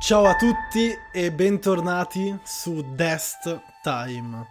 [0.00, 4.46] Ciao a tutti e bentornati su Dest Time,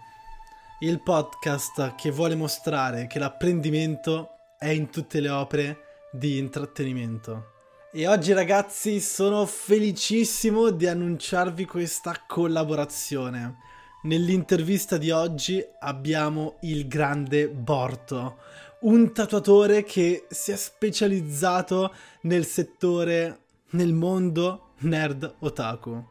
[0.78, 5.78] il podcast che vuole mostrare che l'apprendimento è in tutte le opere
[6.12, 7.50] di intrattenimento.
[7.92, 13.56] E oggi ragazzi sono felicissimo di annunciarvi questa collaborazione.
[14.04, 18.38] Nell'intervista di oggi abbiamo il grande Borto,
[18.82, 26.04] un tatuatore che si è specializzato nel settore, nel mondo nerd otaku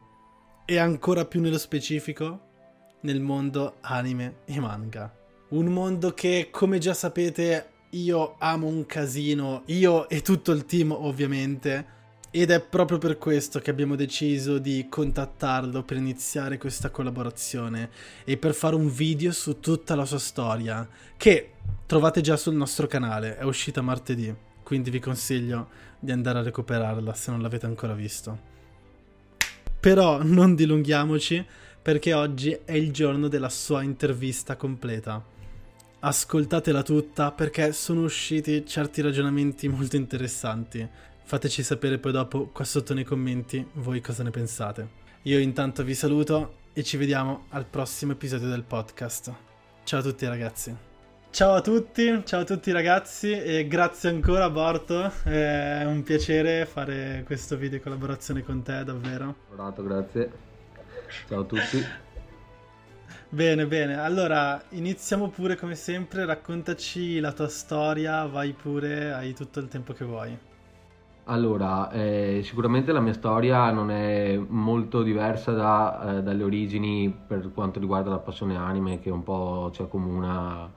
[0.64, 2.48] e ancora più nello specifico
[3.00, 5.12] nel mondo anime e manga.
[5.48, 10.92] Un mondo che, come già sapete, io amo un casino, io e tutto il team
[10.92, 11.98] ovviamente,
[12.30, 17.90] ed è proprio per questo che abbiamo deciso di contattarlo per iniziare questa collaborazione
[18.24, 21.54] e per fare un video su tutta la sua storia, che
[21.86, 27.12] trovate già sul nostro canale, è uscita martedì, quindi vi consiglio di andare a recuperarla
[27.14, 28.49] se non l'avete ancora visto.
[29.80, 31.44] Però non dilunghiamoci
[31.82, 35.38] perché oggi è il giorno della sua intervista completa
[36.00, 40.86] ascoltatela tutta perché sono usciti certi ragionamenti molto interessanti.
[41.22, 44.98] Fateci sapere poi dopo qua sotto nei commenti voi cosa ne pensate.
[45.22, 49.32] Io intanto vi saluto e ci vediamo al prossimo episodio del podcast.
[49.84, 50.89] Ciao a tutti ragazzi.
[51.32, 57.22] Ciao a tutti, ciao a tutti ragazzi e grazie ancora Borto, è un piacere fare
[57.24, 59.36] questo video in collaborazione con te davvero.
[59.54, 60.32] Grazie,
[61.28, 61.86] ciao a tutti.
[63.32, 63.96] Bene, bene.
[63.96, 66.24] Allora, iniziamo pure come sempre.
[66.24, 70.36] Raccontaci la tua storia, vai pure, hai tutto il tempo che vuoi.
[71.24, 77.52] Allora, eh, sicuramente la mia storia non è molto diversa da, eh, dalle origini per
[77.54, 80.68] quanto riguarda la passione anime che un po' ci accomuna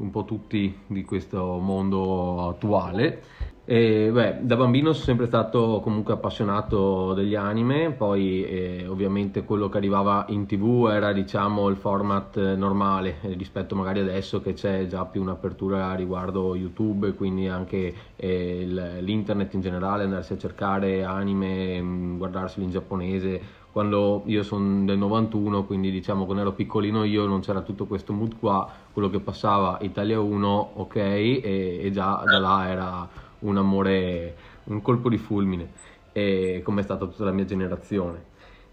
[0.00, 3.22] un po' tutti di questo mondo attuale.
[3.70, 9.68] E, beh, da bambino sono sempre stato comunque appassionato degli anime, poi eh, ovviamente quello
[9.68, 14.86] che arrivava in tv era diciamo il format normale eh, rispetto magari adesso che c'è
[14.86, 18.64] già più un'apertura riguardo YouTube, quindi anche eh,
[19.00, 23.58] l'internet in generale, andarsi a cercare anime, mm, guardarseli in giapponese.
[23.70, 28.12] Quando io sono del 91, quindi diciamo quando ero piccolino io non c'era tutto questo
[28.12, 33.08] mood qua, quello che passava Italia 1, ok, e, e già da là era
[33.40, 35.72] un amore, un colpo di fulmine,
[36.62, 38.29] come è stata tutta la mia generazione.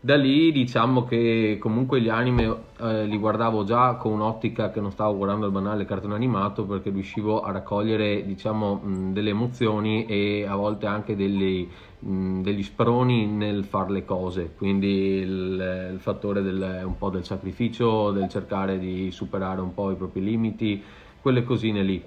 [0.07, 4.89] Da lì diciamo che comunque gli anime eh, li guardavo già con un'ottica che non
[4.89, 10.45] stavo guardando il banale cartone animato perché riuscivo a raccogliere diciamo mh, delle emozioni e
[10.47, 11.67] a volte anche degli,
[11.99, 17.25] mh, degli sproni nel fare le cose, quindi il, il fattore del, un po' del
[17.25, 20.81] sacrificio, del cercare di superare un po' i propri limiti,
[21.19, 22.01] quelle cosine lì.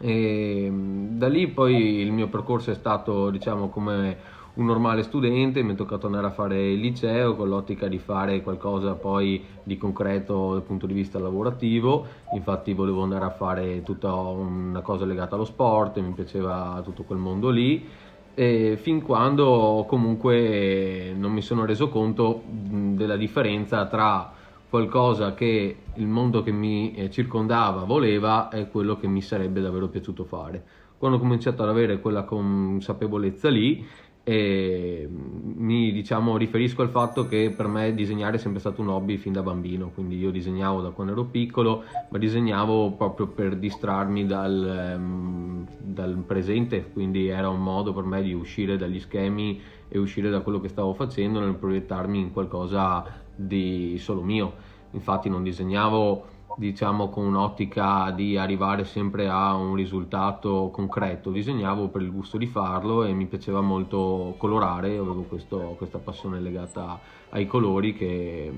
[0.00, 5.72] E da lì poi il mio percorso è stato diciamo come un normale studente, mi
[5.72, 10.52] è toccato andare a fare il liceo con l'ottica di fare qualcosa poi di concreto
[10.52, 15.44] dal punto di vista lavorativo, infatti volevo andare a fare tutta una cosa legata allo
[15.44, 17.86] sport, mi piaceva tutto quel mondo lì,
[18.34, 24.32] e fin quando comunque non mi sono reso conto della differenza tra
[24.68, 29.86] qualcosa che il mondo che mi eh, circondava voleva e quello che mi sarebbe davvero
[29.86, 30.64] piaciuto fare.
[30.98, 33.86] Quando ho cominciato ad avere quella consapevolezza lì,
[34.24, 39.16] e mi diciamo, riferisco al fatto che per me disegnare è sempre stato un hobby
[39.16, 44.26] fin da bambino, quindi io disegnavo da quando ero piccolo, ma disegnavo proprio per distrarmi
[44.26, 49.98] dal, um, dal presente, quindi era un modo per me di uscire dagli schemi e
[49.98, 53.04] uscire da quello che stavo facendo nel proiettarmi in qualcosa
[53.34, 54.52] di solo mio.
[54.90, 62.02] Infatti non disegnavo diciamo con un'ottica di arrivare sempre a un risultato concreto, disegnavo per
[62.02, 67.46] il gusto di farlo e mi piaceva molto colorare, avevo questo, questa passione legata ai
[67.46, 68.52] colori che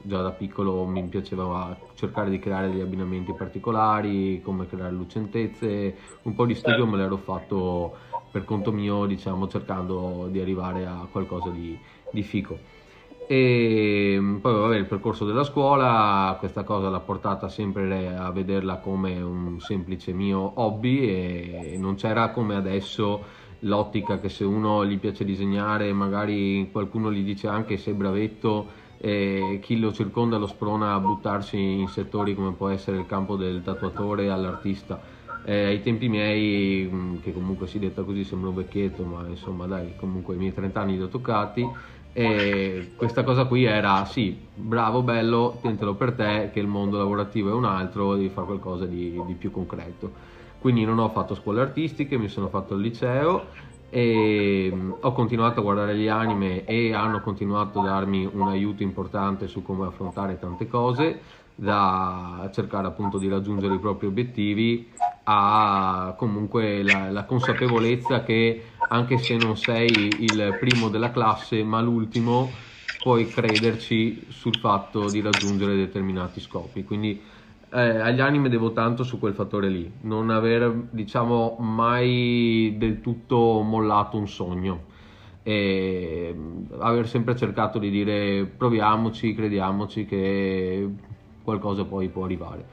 [0.00, 6.34] già da piccolo mi piaceva cercare di creare degli abbinamenti particolari, come creare lucentezze, un
[6.36, 7.96] po' di studio me l'ero fatto
[8.30, 11.76] per conto mio, diciamo cercando di arrivare a qualcosa di,
[12.12, 12.78] di fico.
[13.32, 18.78] E mm, poi vabbè, il percorso della scuola, questa cosa l'ha portata sempre a vederla
[18.78, 23.24] come un semplice mio hobby e non c'era come adesso
[23.60, 29.60] l'ottica che se uno gli piace disegnare magari qualcuno gli dice anche sei bravetto e
[29.62, 33.62] chi lo circonda lo sprona a buttarsi in settori come può essere il campo del
[33.62, 35.00] tatuatore all'artista.
[35.42, 39.66] Eh, ai tempi miei, mm, che comunque si detta così, sembra un vecchietto, ma insomma
[39.66, 41.72] dai, comunque i miei 30 anni li ho toccati,
[42.12, 47.50] e questa cosa qui era sì, bravo, bello, tentalo per te, che il mondo lavorativo
[47.50, 50.28] è un altro, devi fare qualcosa di, di più concreto.
[50.58, 53.46] Quindi non ho fatto scuole artistiche, mi sono fatto il liceo
[53.90, 58.82] e mm, ho continuato a guardare gli anime e hanno continuato a darmi un aiuto
[58.82, 61.20] importante su come affrontare tante cose
[61.60, 64.90] da cercare appunto di raggiungere i propri obiettivi
[65.24, 71.80] a comunque la, la consapevolezza che anche se non sei il primo della classe ma
[71.80, 72.56] l'ultimo
[73.00, 76.84] puoi crederci sul fatto di raggiungere determinati scopi.
[76.84, 77.22] Quindi
[77.72, 83.60] eh, agli anime devo tanto su quel fattore lì, non aver diciamo mai del tutto
[83.62, 84.88] mollato un sogno.
[85.42, 86.36] E
[86.80, 90.88] aver sempre cercato di dire proviamoci, crediamoci che
[91.50, 92.64] qualcosa poi può arrivare.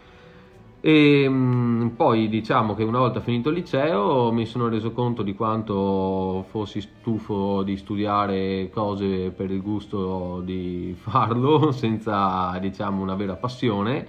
[0.79, 5.33] E mh, poi diciamo che una volta finito il liceo mi sono reso conto di
[5.33, 13.35] quanto fossi stufo di studiare cose per il gusto di farlo senza diciamo una vera
[13.35, 14.05] passione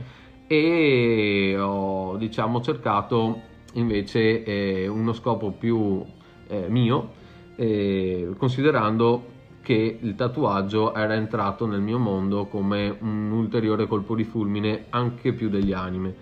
[0.47, 3.41] e ho diciamo cercato
[3.75, 6.05] invece eh, uno scopo più
[6.49, 7.12] eh, mio
[7.56, 9.37] eh, considerando
[9.69, 15.35] che il tatuaggio era entrato nel mio mondo come un ulteriore colpo di fulmine anche
[15.35, 16.15] più degli anime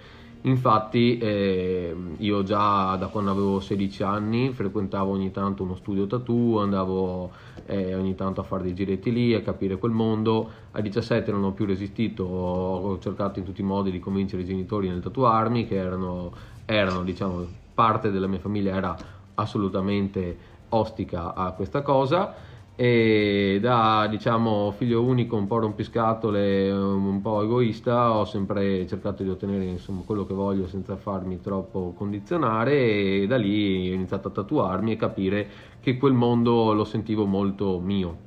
[0.47, 6.61] Infatti eh, io già da quando avevo 16 anni frequentavo ogni tanto uno studio tattoo,
[6.61, 7.33] andavo
[7.67, 10.49] eh, ogni tanto a fare dei giretti lì, a capire quel mondo.
[10.71, 14.45] A 17 non ho più resistito, ho cercato in tutti i modi di convincere i
[14.45, 16.33] genitori nel tatuarmi, che erano,
[16.65, 17.45] erano diciamo,
[17.75, 18.97] parte della mia famiglia era
[19.35, 27.43] assolutamente ostica a questa cosa e da diciamo figlio unico un po' rompiscatole un po'
[27.43, 33.27] egoista ho sempre cercato di ottenere insomma quello che voglio senza farmi troppo condizionare e
[33.27, 35.49] da lì ho iniziato a tatuarmi e capire
[35.81, 38.25] che quel mondo lo sentivo molto mio.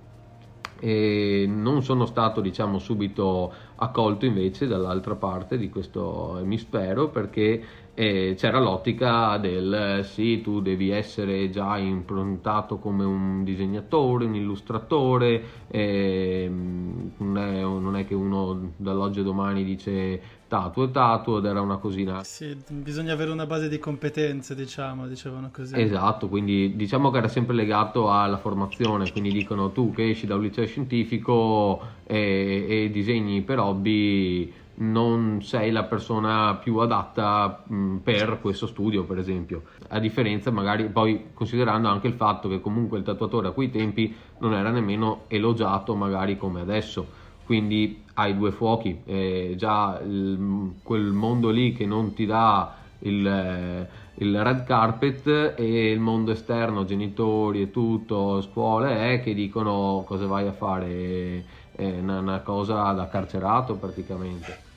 [0.79, 7.61] E non sono stato diciamo subito accolto invece dall'altra parte di questo emisfero perché
[7.93, 15.43] eh, c'era l'ottica del sì tu devi essere già improntato come un disegnatore un illustratore
[15.67, 21.45] eh, non, è, non, è, che uno dall'oggi al domani dice tatuo e tatuo ed
[21.45, 22.23] era una cosina.
[22.23, 25.79] Sì bisogna avere una base di competenze diciamo dicevano così.
[25.79, 30.35] Esatto quindi diciamo che era sempre legato alla formazione quindi dicono tu che esci da
[30.35, 37.97] un liceo scientifico e, e disegni per hobby non sei la persona più adatta mh,
[37.97, 39.63] per questo studio, per esempio.
[39.89, 44.15] A differenza, magari poi considerando anche il fatto che comunque il tatuatore a quei tempi
[44.39, 47.27] non era nemmeno elogiato, magari come adesso.
[47.45, 53.87] Quindi hai due fuochi, eh, già il, quel mondo lì che non ti dà il,
[54.13, 60.27] il, red carpet e il mondo esterno, genitori e tutto, scuole, eh, che dicono cosa
[60.27, 64.68] vai a fare, è una, una cosa da carcerato praticamente.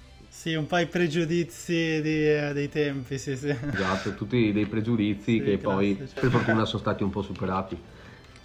[0.43, 3.47] Sì, un po' i pregiudizi di, eh, dei tempi, sì, sì.
[3.47, 7.79] Esatto, tutti dei pregiudizi sì, che poi per fortuna sono stati un po' superati.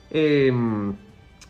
[0.07, 0.95] E ehm,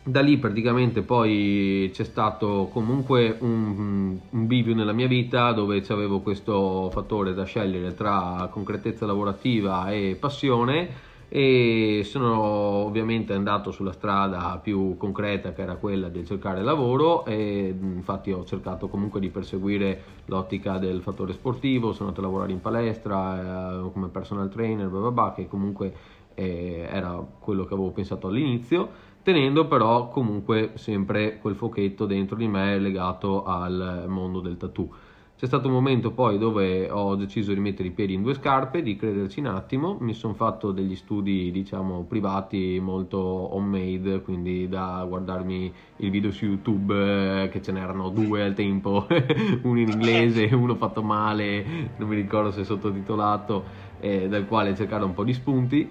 [0.04, 6.20] da lì praticamente poi c'è stato comunque un, un bivio nella mia vita dove avevo
[6.20, 14.58] questo fattore da scegliere tra concretezza lavorativa e passione e sono ovviamente andato sulla strada
[14.62, 20.02] più concreta che era quella di cercare lavoro e infatti ho cercato comunque di perseguire
[20.26, 25.00] l'ottica del fattore sportivo, sono andato a lavorare in palestra eh, come personal trainer, blah
[25.00, 25.92] blah blah, che comunque
[26.34, 28.88] eh, era quello che avevo pensato all'inizio,
[29.22, 35.06] tenendo però comunque sempre quel fochetto dentro di me legato al mondo del tattoo
[35.38, 38.82] c'è stato un momento poi dove ho deciso di mettere i piedi in due scarpe,
[38.82, 45.04] di crederci un attimo, mi sono fatto degli studi diciamo privati molto homemade, quindi da
[45.08, 49.06] guardarmi il video su YouTube eh, che ce n'erano due al tempo,
[49.62, 51.64] uno in inglese, uno fatto male,
[51.98, 55.88] non mi ricordo se sottotitolato, eh, dal quale cercare un po' di spunti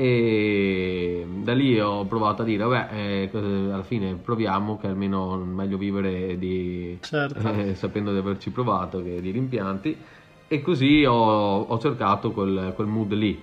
[0.00, 5.76] e da lì ho provato a dire vabbè eh, alla fine proviamo che almeno meglio
[5.76, 7.48] vivere di, certo.
[7.48, 9.96] eh, sapendo di averci provato che di rimpianti
[10.46, 13.42] e così ho, ho cercato quel, quel, mood lì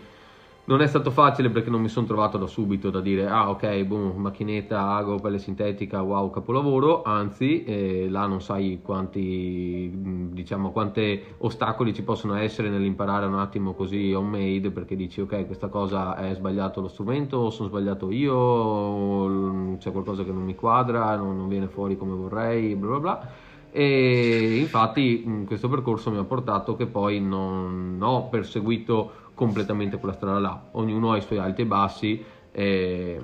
[0.66, 3.84] non è stato facile perché non mi sono trovato da subito da dire ah ok,
[3.84, 9.92] boom, macchinetta, ago, pelle sintetica, wow, capolavoro, anzi eh, là non sai quanti,
[10.32, 15.68] diciamo, quante ostacoli ci possono essere nell'imparare un attimo così homemade perché dici ok, questa
[15.68, 20.56] cosa è sbagliato lo strumento, o sono sbagliato io, o c'è qualcosa che non mi
[20.56, 23.30] quadra, non, non viene fuori come vorrei, bla bla bla.
[23.78, 30.40] E infatti questo percorso mi ha portato che poi non ho perseguito completamente quella strada
[30.40, 30.70] là.
[30.72, 33.22] Ognuno ha i suoi alti e bassi, eh,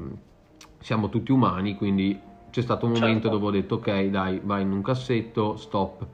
[0.80, 2.20] siamo tutti umani, quindi
[2.52, 3.38] c'è stato un momento certo.
[3.38, 6.06] dove ho detto ok dai vai in un cassetto, stop.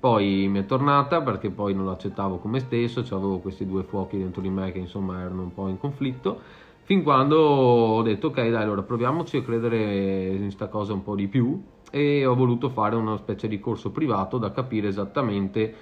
[0.00, 4.16] Poi mi è tornata perché poi non l'accettavo come stesso, cioè avevo questi due fuochi
[4.16, 6.40] dentro di me che insomma erano un po' in conflitto,
[6.84, 11.14] fin quando ho detto ok dai allora proviamoci a credere in questa cosa un po'
[11.14, 15.74] di più e ho voluto fare una specie di corso privato da capire esattamente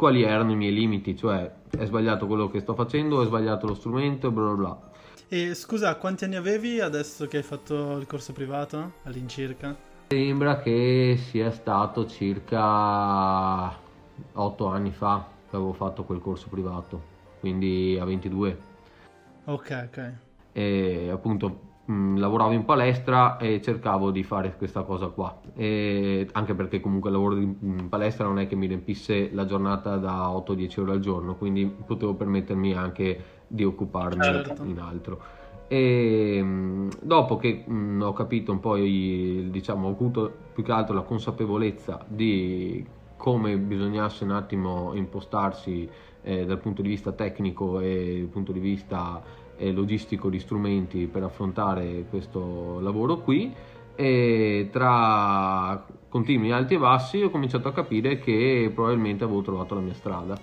[0.00, 3.74] quali erano i miei limiti, cioè è sbagliato quello che sto facendo, è sbagliato lo
[3.74, 4.90] strumento, bla bla bla.
[5.28, 9.76] E scusa, quanti anni avevi adesso che hai fatto il corso privato all'incirca?
[10.08, 13.76] Sembra che sia stato circa
[14.32, 17.02] 8 anni fa che avevo fatto quel corso privato,
[17.38, 18.58] quindi a 22.
[19.44, 20.12] Ok, ok.
[20.52, 26.28] E appunto mh, mm, lavoravo in palestra e cercavo di fare questa cosa qua, e
[26.32, 30.28] anche perché comunque il lavoro in palestra non è che mi riempisse la giornata da
[30.28, 34.62] 8-10 ore al giorno, quindi potevo permettermi anche di occuparmi certo.
[34.64, 35.20] in altro.
[35.66, 40.72] E mm, dopo che mh, mm, ho capito un po', diciamo, ho avuto più che
[40.72, 42.84] altro la consapevolezza di
[43.16, 45.88] come bisognasse un attimo impostarsi
[46.22, 49.22] eh, dal punto di vista tecnico e dal punto di vista
[49.72, 53.52] logistico di strumenti per affrontare questo lavoro qui.
[53.94, 59.80] E tra continui alti e bassi ho cominciato a capire che probabilmente avevo trovato la
[59.80, 60.38] mia strada.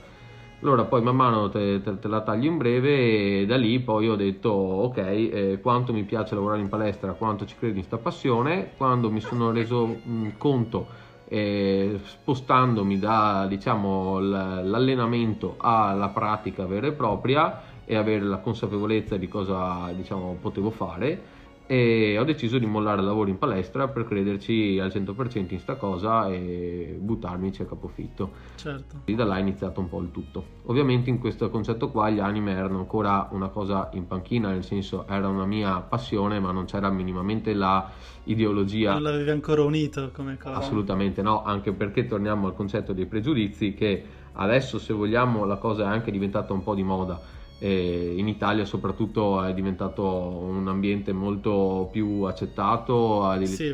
[0.62, 4.10] Allora poi man mano te, te, te la taglio in breve e da lì poi
[4.10, 7.98] ho detto ok eh, quanto mi piace lavorare in palestra quanto ci credo in questa
[7.98, 8.72] passione.
[8.76, 10.88] Quando mi sono reso mh, conto
[11.28, 19.30] eh, spostandomi da diciamo l'allenamento alla pratica vera e propria e avere la consapevolezza di
[19.30, 21.36] cosa diciamo, potevo fare
[21.70, 25.76] e ho deciso di mollare il lavoro in palestra per crederci al 100% in sta
[25.76, 28.32] cosa e buttarmici a capofitto.
[28.56, 29.02] Certo.
[29.04, 30.46] E da là è iniziato un po' il tutto.
[30.66, 35.06] Ovviamente in questo concetto qua gli anime erano ancora una cosa in panchina, nel senso
[35.08, 37.90] era una mia passione, ma non c'era minimamente la
[38.24, 38.94] ideologia.
[38.94, 40.56] Non l'avevi ancora unito come cosa?
[40.56, 44.04] Assolutamente no, anche perché torniamo al concetto dei pregiudizi che
[44.34, 48.66] adesso se vogliamo la cosa è anche diventata un po' di moda e in Italia
[48.66, 53.74] soprattutto è diventato un ambiente molto più accettato, sì,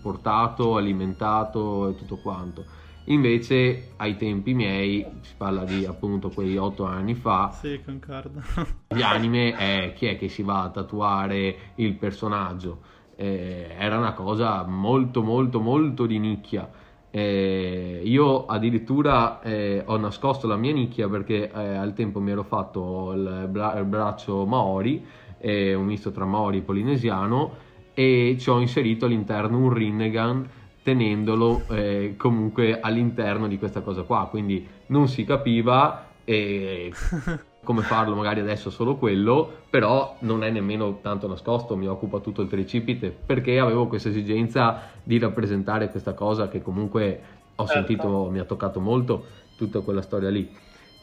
[0.00, 2.64] portato, alimentato e tutto quanto.
[3.04, 8.42] Invece ai tempi miei, si parla di appunto quei otto anni fa, sì, concordo.
[8.94, 12.96] gli anime è chi è che si va a tatuare il personaggio.
[13.16, 16.70] Eh, era una cosa molto molto molto di nicchia
[17.10, 22.42] eh, io addirittura eh, ho nascosto la mia nicchia perché eh, al tempo mi ero
[22.42, 25.04] fatto il, bra- il braccio Maori,
[25.40, 30.48] un misto tra Maori e polinesiano, e ci ho inserito all'interno un Rinnegan
[30.82, 36.92] tenendolo eh, comunque all'interno di questa cosa qua, quindi non si capiva e
[37.68, 42.40] come farlo magari adesso solo quello, però non è nemmeno tanto nascosto, mi occupa tutto
[42.40, 47.20] il tricipite, perché avevo questa esigenza di rappresentare questa cosa che comunque
[47.54, 47.86] ho certo.
[47.86, 49.22] sentito, mi ha toccato molto,
[49.54, 50.50] tutta quella storia lì.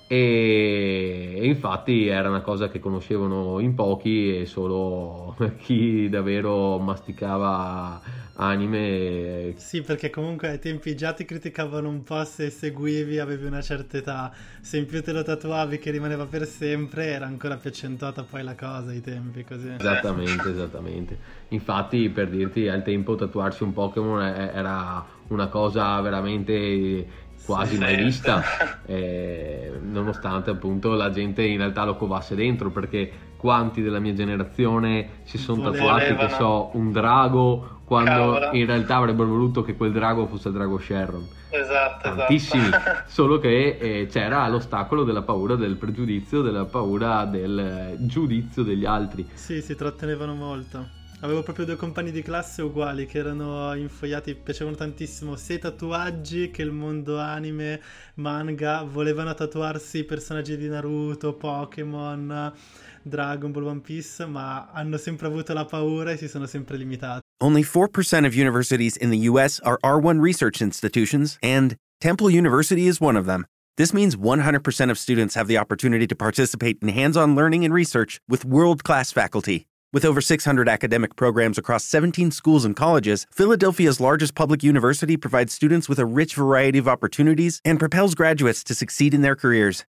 [0.08, 8.02] E, infatti era una cosa che conoscevano in pochi e solo chi davvero masticava
[8.36, 9.54] anime.
[9.58, 13.98] Sì, perché comunque ai tempi già ti criticavano un po' se seguivi, avevi una certa
[13.98, 14.32] età,
[14.62, 18.44] se in più te lo tatuavi che rimaneva per sempre, era ancora più accentuata poi
[18.44, 19.70] la cosa ai tempi così.
[19.70, 21.18] Esattamente, esattamente.
[21.50, 27.08] Infatti per dirti al tempo tatuarsi un Pokémon era una cosa veramente
[27.46, 28.44] quasi mai vista,
[28.86, 35.22] eh, nonostante appunto la gente in realtà lo covasse dentro, perché quanti della mia generazione
[35.24, 38.50] si sono tatuati, che so, un drago, quando Cavolo.
[38.54, 41.28] in realtà avrebbero voluto che quel drago fosse il drago Sharon.
[41.50, 43.04] Esatto, Tantissimi, esatto.
[43.08, 48.86] solo che eh, c'era l'ostacolo della paura del pregiudizio, della paura del eh, giudizio degli
[48.86, 49.30] altri.
[49.34, 50.95] Sì, si trattenevano molto.
[51.22, 56.52] Avevo proprio due compagni di classe uguali che erano infogliati, piacevano tantissimo sia i tatuaggi
[56.52, 57.82] che il mondo anime,
[58.16, 62.54] manga, volevano tatuarsi i personaggi di Naruto, Pokémon,
[63.02, 67.22] Dragon Ball, One Piece, ma hanno sempre avuto la paura e si sono sempre limitati.
[67.42, 73.00] Only 4% of universities in the US are R1 research institutions and Temple University is
[73.00, 73.46] one of them.
[73.78, 77.74] This means 100% of students have the opportunity to participate in hands on learning and
[77.74, 79.66] research with world class faculty.
[79.96, 85.54] With over 600 academic programs across 17 schools and colleges, Philadelphia's largest public university provides
[85.54, 89.86] students with a rich variety of opportunities and propels graduates to succeed in their careers.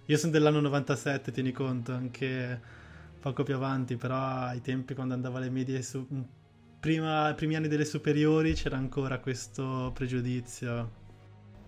[0.07, 2.59] Io sono dell'anno 97, tieni conto, anche
[3.19, 6.07] poco più avanti, però ai tempi quando andavo alle medie su
[6.79, 11.00] prima, primi anni delle superiori c'era ancora questo pregiudizio.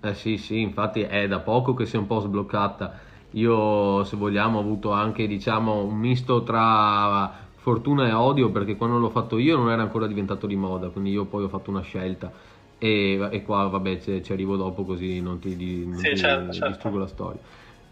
[0.06, 3.00] Eh sì, sì, infatti è da poco che si è un po' sbloccata.
[3.32, 8.98] Io, se vogliamo, ho avuto anche, diciamo, un misto tra fortuna e odio, perché quando
[9.00, 11.82] l'ho fatto io non era ancora diventato di moda, quindi io poi ho fatto una
[11.82, 12.32] scelta.
[12.78, 16.98] E, e qua, vabbè, ci, arrivo dopo così non ti, non sì, ti certo, certo.
[16.98, 17.40] la storia.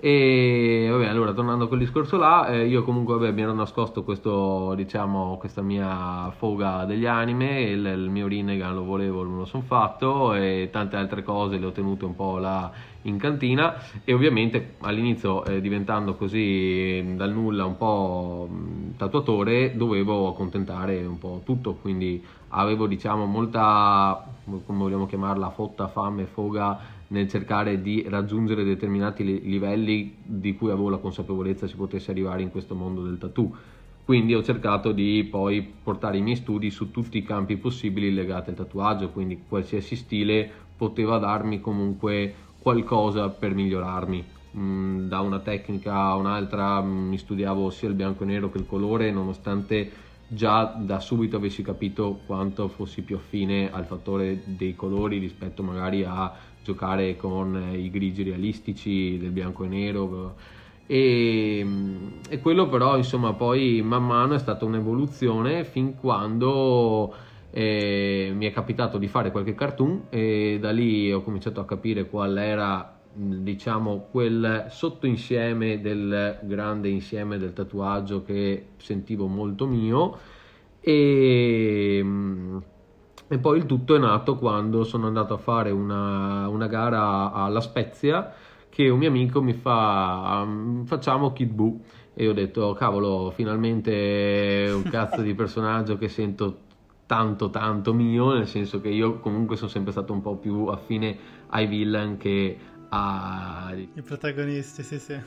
[0.03, 4.03] E vabbè, allora tornando a quel discorso là, eh, io comunque vabbè, mi ero nascosto
[4.03, 9.45] questo, diciamo, questa mia foga degli anime, il, il mio Rinnegan lo volevo, non lo
[9.45, 12.71] sono fatto e tante altre cose le ho tenute un po' là
[13.03, 18.49] in cantina e ovviamente all'inizio eh, diventando così dal nulla un po'
[18.97, 24.25] tatuatore dovevo accontentare un po' tutto, quindi avevo diciamo molta,
[24.65, 30.89] come vogliamo chiamarla, fotta, fame, foga nel cercare di raggiungere determinati livelli di cui avevo
[30.89, 33.51] la consapevolezza si potesse arrivare in questo mondo del tattoo.
[34.03, 38.49] Quindi ho cercato di poi portare i miei studi su tutti i campi possibili legati
[38.49, 44.25] al tatuaggio, quindi qualsiasi stile poteva darmi comunque qualcosa per migliorarmi.
[44.57, 48.57] Mm, da una tecnica a un'altra mm, mi studiavo sia il bianco e nero che
[48.57, 54.75] il colore, nonostante già da subito avessi capito quanto fossi più affine al fattore dei
[54.75, 60.35] colori rispetto magari a giocare con eh, i grigi realistici del bianco e nero
[60.85, 61.65] e,
[62.29, 67.13] e, quello però insomma poi man mano è stata un'evoluzione fin quando
[67.51, 72.07] eh, mi è capitato di fare qualche cartoon e da lì ho cominciato a capire
[72.07, 80.17] qual era diciamo quel sottoinsieme del grande insieme del tatuaggio che sentivo molto mio
[80.79, 82.03] e
[83.31, 87.61] e poi il tutto è nato quando sono andato a fare una, una gara alla
[87.61, 88.33] Spezia
[88.67, 91.79] che un mio amico mi fa um, facciamo Kid Boo
[92.13, 96.59] e ho detto cavolo finalmente un cazzo di personaggio che sento
[97.05, 101.17] tanto tanto mio nel senso che io comunque sono sempre stato un po' più affine
[101.51, 102.57] ai villain che
[102.89, 103.71] a...
[103.73, 105.17] i protagonisti sì sì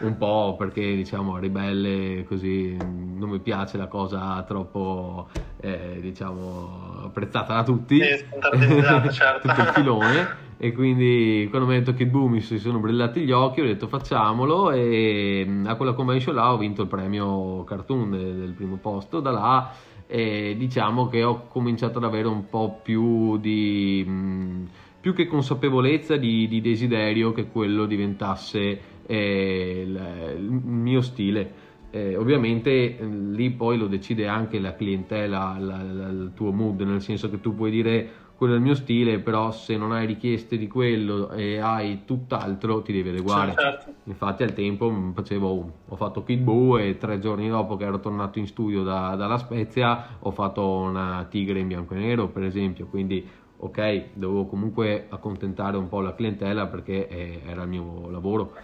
[0.00, 5.28] un po' perché diciamo ribelle così non mi piace la cosa troppo
[5.60, 8.00] eh, diciamo apprezzata da tutti.
[8.00, 8.24] Sì,
[9.12, 9.48] certo.
[9.48, 10.40] tutto il filone.
[10.56, 13.88] E quindi quando mi ha detto che boom si sono brillati gli occhi ho detto
[13.88, 14.70] facciamolo.
[14.70, 19.20] E mm, a quella convention là ho vinto il premio cartoon del, del primo posto
[19.20, 19.72] da là.
[20.06, 24.64] E diciamo che ho cominciato ad avere un po' più di mh, mm,
[25.00, 31.70] più che consapevolezza di, di desiderio che quello diventasse eh, il, il, mio stile.
[31.90, 37.02] Eh, ovviamente lì poi lo decide anche la clientela, la, la, il tuo mood, nel
[37.02, 40.56] senso che tu puoi dire quello è il mio stile, però se non hai richieste
[40.56, 43.54] di quello e hai tutt'altro ti devi adeguare.
[43.56, 43.92] Certo.
[44.04, 48.40] Infatti al tempo facevo, ho fatto Kid Boo e tre giorni dopo che ero tornato
[48.40, 52.86] in studio da, dalla Spezia ho fatto una tigre in bianco e nero per esempio,
[52.86, 53.24] quindi
[53.58, 58.54] ok, dovevo comunque accontentare un po' la clientela perché eh, era il mio lavoro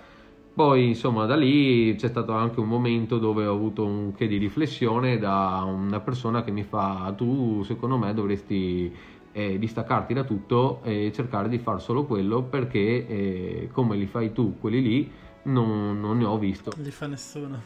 [0.59, 4.39] poi insomma da lì c'è stato anche un momento dove ho avuto un che di
[4.39, 8.93] riflessione da una persona che mi fa tu secondo me dovresti
[9.31, 14.33] eh, distaccarti da tutto e cercare di fare solo quello perché eh, come li fai
[14.33, 15.13] tu quelli lì
[15.45, 16.73] non, non ne ho visto.
[16.75, 17.63] Non li fa nessuno.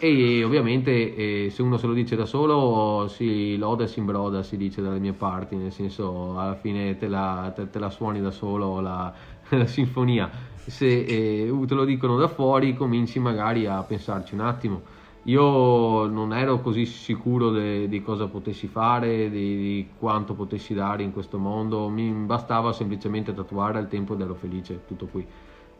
[0.00, 4.42] E ovviamente eh, se uno se lo dice da solo si loda e si imbroda,
[4.42, 8.20] si dice dalle mie parti, nel senso alla fine te la, te, te la suoni
[8.20, 9.14] da solo la,
[9.50, 14.82] la sinfonia se eh, te lo dicono da fuori cominci magari a pensarci un attimo.
[15.24, 21.38] Io non ero così sicuro di cosa potessi fare, di, quanto potessi dare in questo
[21.38, 25.26] mondo, mi bastava semplicemente tatuare al tempo ed ero felice, tutto qui.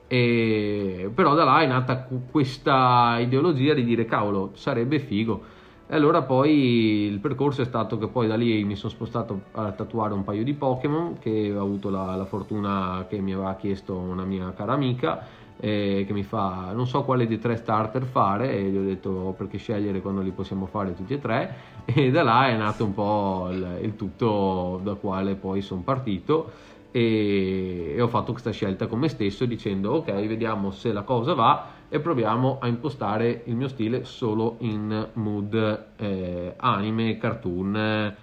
[0.06, 5.42] E, però da là è nata questa ideologia di dire cavolo, sarebbe figo
[5.86, 9.70] e allora poi il percorso è stato che poi da lì mi sono spostato a
[9.72, 13.94] tatuare un paio di Pokémon che ho avuto la, la fortuna che mi aveva chiesto
[13.94, 15.26] una mia cara amica
[15.60, 19.34] eh, che mi fa non so quale dei tre starter fare e gli ho detto
[19.36, 22.94] perché scegliere quando li possiamo fare tutti e tre e da là è nato un
[22.94, 26.50] po' il, il tutto da quale poi sono partito
[26.90, 31.34] e, e ho fatto questa scelta con me stesso dicendo ok vediamo se la cosa
[31.34, 38.16] va e proviamo a impostare il mio stile solo in mood eh, anime, cartoon.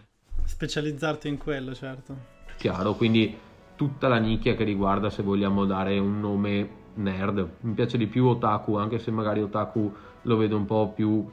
[0.43, 2.17] Specializzarti in quello, certo.
[2.57, 3.33] Chiaro, quindi
[3.77, 7.49] tutta la nicchia che riguarda se vogliamo dare un nome nerd.
[7.61, 9.89] Mi piace di più otaku, anche se magari otaku
[10.23, 11.25] lo vedo un po' più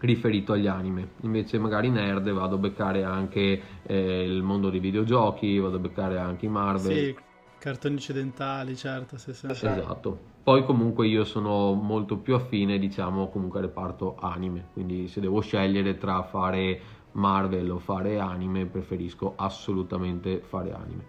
[0.00, 1.12] riferito agli anime.
[1.22, 6.18] Invece magari nerd vado a beccare anche eh, il mondo dei videogiochi, vado a beccare
[6.18, 6.96] anche i Marvel.
[6.96, 7.16] Sì,
[7.56, 9.46] cartoni occidentali, certo, sì, sì.
[9.46, 10.31] Esatto.
[10.42, 15.40] Poi comunque io sono molto più affine, diciamo, comunque al reparto anime, quindi se devo
[15.40, 16.80] scegliere tra fare
[17.12, 21.04] Marvel o fare anime, preferisco assolutamente fare anime.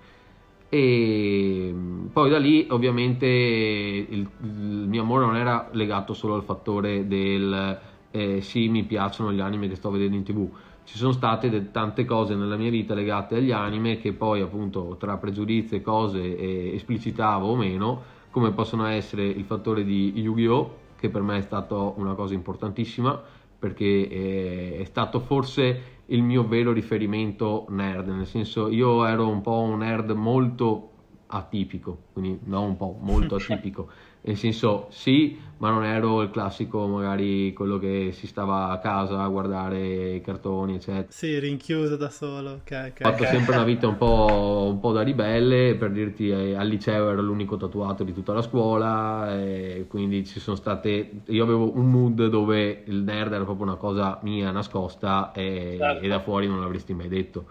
[0.70, 1.74] E
[2.12, 7.80] poi da lì ovviamente il, il mio amore non era legato solo al fattore del
[8.12, 10.48] eh, sì, mi piacciono gli anime che sto vedendo in tv.
[10.84, 15.18] Ci sono state tante cose nella mia vita legate agli anime che poi appunto tra
[15.18, 18.02] pregiudizi e cose eh, esplicitavo o meno,
[18.34, 20.82] come possono essere il fattore di Yu-Gi-Oh!
[20.96, 23.22] che per me è stata una cosa importantissima
[23.60, 29.42] perché eh, è stato forse il mio vero riferimento nerd, nel senso io ero un
[29.42, 30.90] po' un nerd molto
[31.28, 33.90] atipico, quindi non un po', molto atipico
[34.26, 39.22] nel senso sì, ma non ero il classico magari quello che si stava a casa
[39.22, 41.08] a guardare i cartoni, eccetera.
[41.10, 42.94] Sì, rinchiuso da solo, ok.
[43.02, 46.68] Ho fatto sempre una vita un po', un po', da ribelle, per dirti eh, al
[46.68, 51.22] liceo ero l'unico tatuato di tutta la scuola, e quindi ci sono state...
[51.28, 56.04] Io avevo un mood dove il nerd era proprio una cosa mia nascosta e, certo.
[56.04, 57.46] e da fuori non l'avresti mai detto.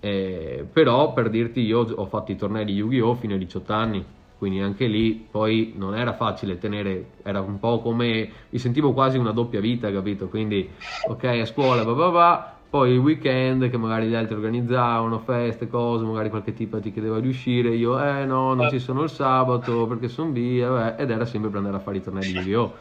[0.00, 3.14] Eh, però per dirti io ho fatto i tornei di Yu-Gi-Oh!
[3.14, 4.04] fino ai 18 anni
[4.36, 9.18] quindi anche lì poi non era facile tenere, era un po' come, mi sentivo quasi
[9.18, 10.28] una doppia vita, capito?
[10.28, 10.70] Quindi
[11.02, 15.68] ok a scuola, va va va, poi il weekend che magari gli altri organizzavano, feste,
[15.68, 19.10] cose, magari qualche tipo ti chiedeva di uscire, io eh no, non ci sono il
[19.10, 22.32] sabato perché sono via, beh, ed era sempre per andare a fare i tornei di
[22.32, 22.76] Yu-Gi-Oh!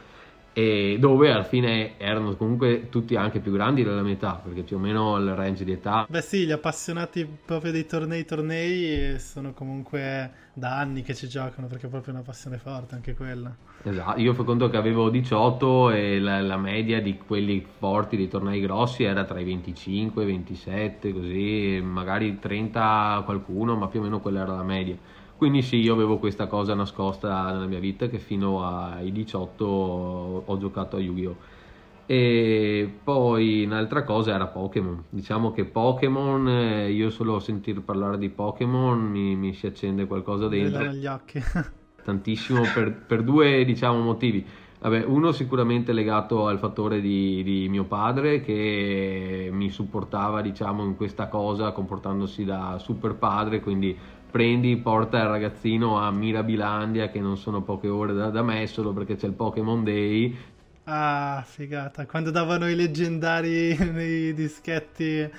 [0.58, 4.78] E dove alla fine erano comunque tutti anche più grandi della mia età, perché più
[4.78, 6.06] o meno il range di età.
[6.08, 11.68] Beh sì, gli appassionati proprio dei tornei tornei sono comunque da anni che ci giocano,
[11.68, 13.54] perché è proprio una passione forte anche quella.
[13.84, 18.30] Esatto, io fai conto che avevo 18 e la, la media di quelli forti dei
[18.30, 24.00] tornei grossi era tra i 25 e i 27, così magari 30 qualcuno, ma più
[24.00, 24.96] o meno quella era la media
[25.38, 29.66] quindi sì, io avevo questa cosa nascosta nella mia vita che fino ai 18
[30.46, 31.36] ho giocato a Yu-Gi-Oh!
[32.08, 35.06] E poi un'altra cosa era Pokémon.
[35.10, 40.48] Diciamo che Pokémon, eh, io solo sentir parlare di Pokémon mi, mi si accende qualcosa
[40.48, 40.84] dentro.
[40.84, 41.42] negli occhi.
[42.04, 44.46] Tantissimo per, per due diciamo, motivi.
[44.86, 50.96] Vabbè, uno sicuramente legato al fattore di, di, mio padre che mi supportava diciamo in
[50.96, 53.98] questa cosa comportandosi da super padre, quindi
[54.36, 58.92] prendi, porta il ragazzino a Mirabilandia, che non sono poche ore da, da me, solo
[58.92, 60.38] perché c'è il Pokémon Day.
[60.84, 65.30] Ah, figata, quando davano i leggendari nei dischetti.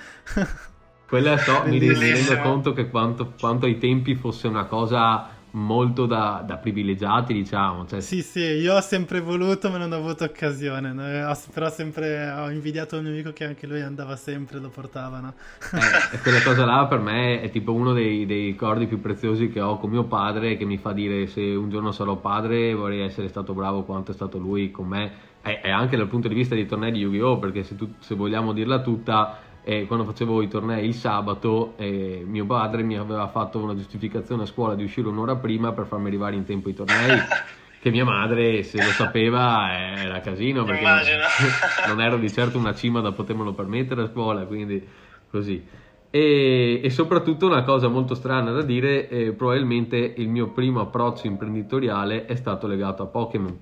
[1.07, 6.43] Quella so, mi rendo conto che quanto, quanto ai tempi fosse una cosa molto da,
[6.45, 7.85] da, privilegiati, diciamo.
[7.85, 8.01] Cioè...
[8.01, 10.93] Sì, sì, io ho sempre voluto, ma non ho avuto occasione.
[10.93, 11.35] No?
[11.53, 15.33] Però sempre ho invidiato un mio amico che anche lui andava sempre, lo portavano.
[15.73, 19.61] Eh, quella cosa là per me è tipo uno dei, dei ricordi più preziosi che
[19.61, 23.27] ho con mio padre, che mi fa dire se un giorno sarò padre vorrei essere
[23.29, 25.25] stato bravo quanto è stato lui con me.
[25.41, 27.39] E anche dal punto di vista dei tornei di Yu-Gi-Oh!
[27.39, 32.23] perché se, tu, se vogliamo dirla tutta e quando facevo i tornei il sabato eh,
[32.25, 36.07] mio padre mi aveva fatto una giustificazione a scuola di uscire un'ora prima per farmi
[36.07, 37.19] arrivare in tempo ai tornei
[37.81, 39.69] che mia madre se lo sapeva
[40.01, 40.99] era casino perché non,
[41.97, 44.81] non, ero di certo una cima da potermelo permettere a scuola quindi
[45.29, 45.61] così.
[46.09, 51.27] E, e soprattutto una cosa molto strana da dire eh, probabilmente il mio primo approccio
[51.27, 53.57] imprenditoriale è stato legato a Pokémon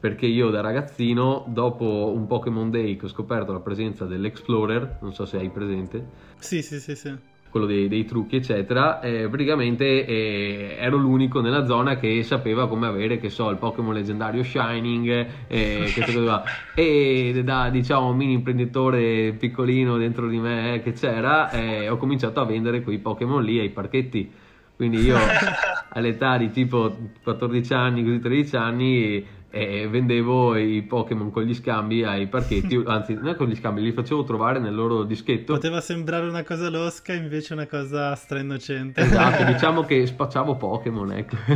[0.00, 5.12] perché io da ragazzino, dopo un Pokémon Day che ho scoperto la presenza dell'Explorer, non
[5.12, 6.04] so se hai presente.
[6.38, 7.14] Sì, sì, sì, sì.
[7.50, 9.00] Quello dei, dei trucchi, eccetera.
[9.00, 13.92] Eh, praticamente eh, ero l'unico nella zona che sapeva come avere, che so, il Pokémon
[13.92, 15.92] leggendario Shining, eh,
[16.74, 22.40] e da diciamo mini imprenditore piccolino dentro di me eh, che c'era, eh, ho cominciato
[22.40, 24.32] a vendere quei Pokémon lì ai parchetti.
[24.76, 25.18] Quindi io
[25.92, 32.04] all'età di tipo 14 anni, così 13 anni e vendevo i Pokémon con gli scambi
[32.04, 35.54] ai parchetti, anzi non con gli scambi, li facevo trovare nel loro dischetto.
[35.54, 39.00] Poteva sembrare una cosa losca, invece una cosa stra-innocente.
[39.00, 41.36] Esatto, diciamo che spacciavo Pokémon, ecco.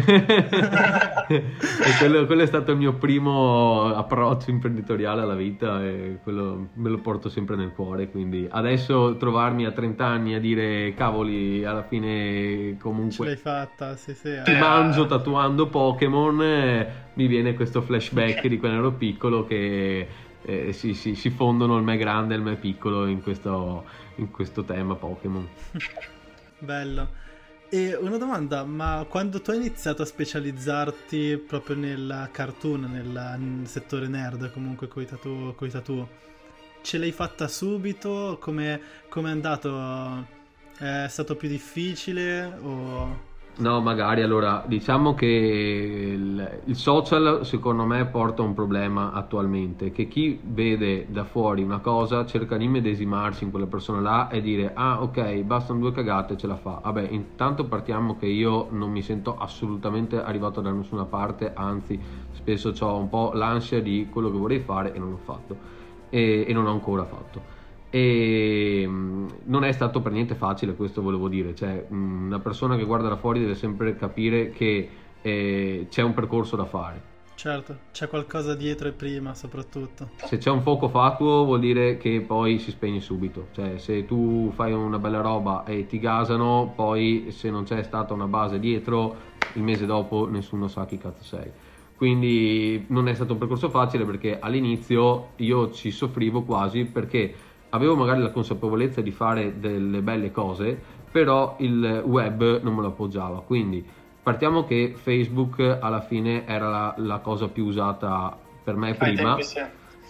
[1.28, 1.42] e
[1.98, 6.98] quello, quello, è stato il mio primo approccio imprenditoriale alla vita e quello me lo
[6.98, 12.76] porto sempre nel cuore, quindi adesso trovarmi a 30 anni a dire cavoli, alla fine
[12.80, 13.12] comunque...
[13.12, 14.40] Ce l'hai fatta, sì sì.
[14.42, 20.06] Ti mangio tatuando Pokémon, eh, mi viene questo flashback di quando ero piccolo che
[20.42, 23.84] eh, si, si, si, fondono il me grande e il me piccolo in questo,
[24.16, 25.48] in questo tema Pokémon.
[26.58, 27.22] Bello.
[27.70, 34.06] E una domanda, ma quando tu hai iniziato a specializzarti proprio nel cartoon, nel, settore
[34.06, 36.06] nerd, comunque coi tatu, coi tatu
[36.82, 38.38] ce l'hai fatta subito?
[38.40, 40.26] Come è andato?
[40.76, 43.32] È stato più difficile o...
[43.56, 50.08] No, magari allora diciamo che il, il, social secondo me porta un problema attualmente, che
[50.08, 54.72] chi vede da fuori una cosa cerca di medesimarsi in quella persona là e dire
[54.74, 56.80] ah ok bastano due cagate ce la fa.
[56.82, 62.00] Vabbè intanto partiamo che io non mi sento assolutamente arrivato da nessuna parte, anzi
[62.32, 65.56] spesso ho un po' l'ansia di quello che vorrei fare e non l'ho fatto
[66.10, 67.63] e, e non ho ancora fatto
[67.94, 71.54] e mm, non è stato per niente facile questo volevo dire.
[71.54, 74.88] Cioè mm, una persona che guarda da fuori deve sempre capire che
[75.22, 77.12] eh, c'è un percorso da fare.
[77.36, 80.10] Certo c'è qualcosa dietro e prima soprattutto.
[80.24, 83.46] Se c'è un fuoco fatuo vuol dire che poi si spegne subito.
[83.52, 88.12] Cioè se tu fai una bella roba e ti gasano poi se non c'è stata
[88.12, 89.14] una base dietro
[89.52, 91.48] il mese dopo nessuno sa chi cazzo sei.
[91.96, 97.96] Quindi non è stato un percorso facile perché all'inizio io ci soffrivo quasi perché avevo
[97.96, 103.40] magari la consapevolezza di fare delle belle cose, però il web non me lo appoggiava.
[103.40, 103.84] Quindi
[104.22, 109.36] partiamo che Facebook alla fine era la, la cosa più usata per me prima.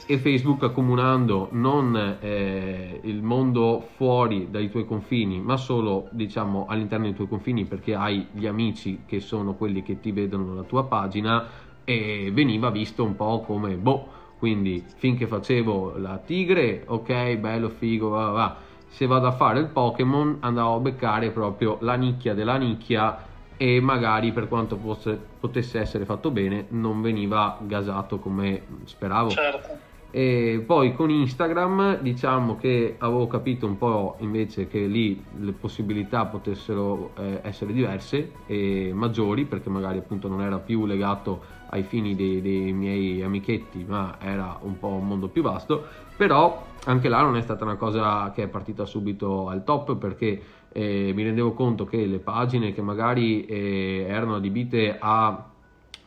[0.06, 7.06] E Facebook accomunando non eh, il mondo fuori dai tuoi confini, ma solo diciamo all'interno
[7.06, 10.84] dei tuoi confini perché hai gli amici che sono quelli che ti vedono la tua
[10.84, 11.46] pagina
[11.84, 18.10] e veniva visto un po' come boh quindi finché facevo la tigre, ok, bello, figo,
[18.10, 18.56] va, va.
[18.88, 23.24] Se vado a fare il Pokémon andavo a beccare proprio la nicchia della nicchia
[23.56, 29.30] e magari per quanto fosse, potesse essere fatto bene non veniva gasato come speravo.
[29.30, 29.83] Certo.
[30.16, 36.24] E poi con Instagram diciamo che avevo capito un po' invece che lì le possibilità
[36.26, 42.14] potessero eh, essere diverse e maggiori perché magari appunto non era più legato ai fini
[42.14, 45.84] dei, dei, miei amichetti ma era un po' un mondo più vasto.
[46.16, 50.40] Però anche là non è stata una cosa che è partita subito al top perché
[50.70, 55.44] eh, mi rendevo conto che le pagine che magari eh, erano adibite a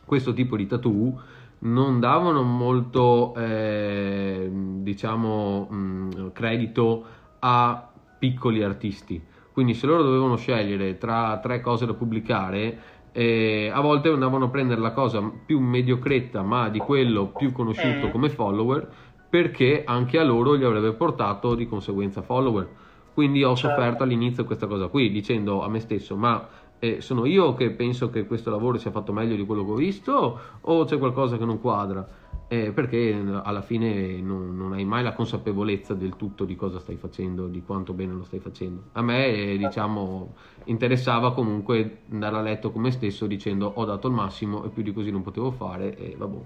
[0.06, 7.04] questo tipo di tattoo non davano molto eh, diciamo mh, mm, credito
[7.40, 9.22] a piccoli artisti.
[9.52, 12.78] Quindi se loro dovevano scegliere tra tre cose da pubblicare
[13.12, 18.10] eh, a volte andavano a prendere la cosa più mediocretta ma di quello più conosciuto
[18.10, 18.88] come follower
[19.28, 22.68] perché anche a loro gli avrebbe portato di conseguenza follower.
[23.12, 23.74] Quindi ho certo.
[23.74, 26.46] sofferto all'inizio questa cosa qui dicendo a me stesso ma
[26.78, 29.74] e sono io che penso che questo lavoro sia fatto meglio di quello che ho
[29.74, 32.06] visto o c'è qualcosa che non quadra?
[32.50, 36.96] Eh, perché alla fine non, non, hai mai la consapevolezza del tutto di cosa stai
[36.96, 38.84] facendo, di quanto bene lo stai facendo.
[38.92, 40.32] A me, eh, diciamo,
[40.64, 44.82] interessava comunque andare a letto con me stesso dicendo ho dato il massimo e più
[44.82, 46.38] di così non potevo fare e vabbè.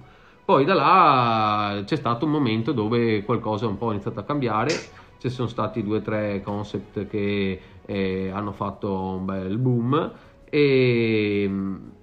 [0.44, 4.74] Poi da là c'è stato un momento dove qualcosa un po' è iniziato a cambiare,
[5.18, 10.12] ci sono stati due o tre concept che eh, hanno fatto un bel boom.
[10.48, 11.50] E,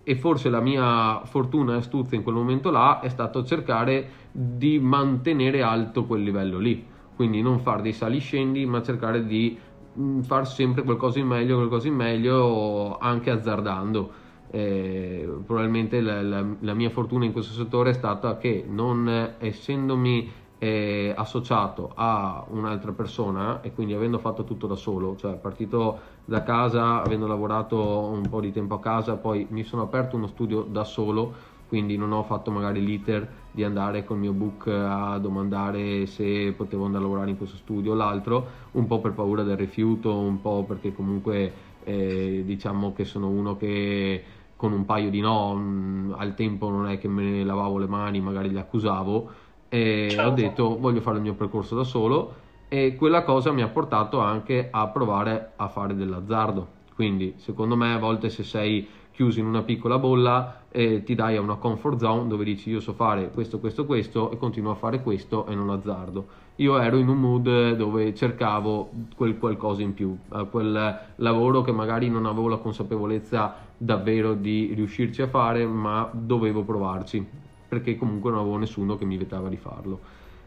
[0.03, 4.79] e, forse la mia fortuna e astuzia in quel momento là è stato cercare di
[4.79, 6.83] mantenere alto quel livello lì.
[7.15, 9.57] Quindi non fare dei saliscendi ma cercare di
[9.99, 14.11] mm, fare sempre qualcosa in meglio qualcosa in meglio anche azzardando.
[14.51, 20.31] Eh, probabilmente la, la, la, mia fortuna in questo settore è stata che non essendomi
[20.59, 26.43] eh, associato a un'altra persona e quindi avendo fatto tutto da solo, cioè partito da
[26.43, 30.61] casa, avendo lavorato un po' di tempo a casa, poi mi sono aperto uno studio
[30.61, 36.05] da solo, quindi non ho fatto magari l'iter di andare col mio book a domandare
[36.07, 39.55] se potevo andare a lavorare in questo studio o l'altro, un po' per paura del
[39.57, 44.23] rifiuto, un po' perché comunque eh, diciamo che sono uno che
[44.57, 47.87] con un paio di no mm, al tempo non è che me ne lavavo le
[47.87, 50.29] mani, magari li accusavo e certo.
[50.29, 54.19] ho detto voglio fare il mio percorso da solo e quella cosa mi ha portato
[54.19, 56.77] anche a provare a fare dell'azzardo.
[56.93, 61.35] Quindi secondo me a volte se sei chiuso in una piccola bolla e ti dai
[61.35, 64.75] a una comfort zone dove dici io so fare questo, questo, questo e continuo a
[64.75, 66.27] fare questo e non azzardo.
[66.55, 71.71] Io ero in un mood dove cercavo quel qualcosa in più, eh, quel lavoro che
[71.71, 77.25] magari non avevo la consapevolezza davvero di riuscirci a fare, ma dovevo provarci,
[77.69, 79.99] perché comunque non avevo nessuno che mi vietava di farlo.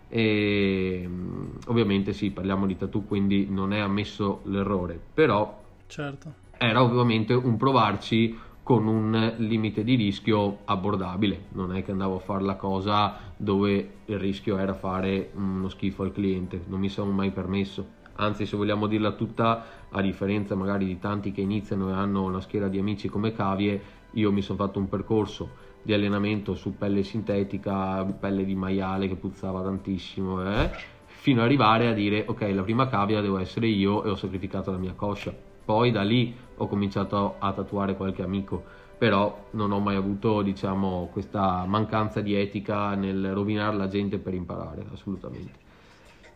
[0.08, 6.35] E mm, ovviamente sì, parliamo di tattoo, quindi non è ammesso l'errore, però certo.
[6.58, 12.20] era ovviamente un provarci con un limite di rischio abbordabile, non è che andavo a
[12.20, 17.11] fare la cosa dove il rischio era fare uno schifo al cliente, non mi sono
[17.11, 18.00] mai permesso.
[18.16, 22.40] Anzi, se vogliamo dirla tutta, a differenza magari di tanti che iniziano e hanno una
[22.40, 23.82] schiera di amici come cavie,
[24.12, 29.16] io mi sono fatto un percorso di allenamento su pelle sintetica, pelle di maiale che
[29.16, 30.71] puzzava tantissimo, eh?
[31.05, 34.71] fino ad arrivare a dire ok, la prima cavia devo essere io e ho sacrificato
[34.71, 35.33] la mia coscia.
[35.64, 38.62] Poi da lì ho cominciato a tatuare qualche amico,
[38.99, 44.35] però non ho mai avuto diciamo questa mancanza di etica nel rovinare la gente per
[44.35, 45.61] imparare, assolutamente.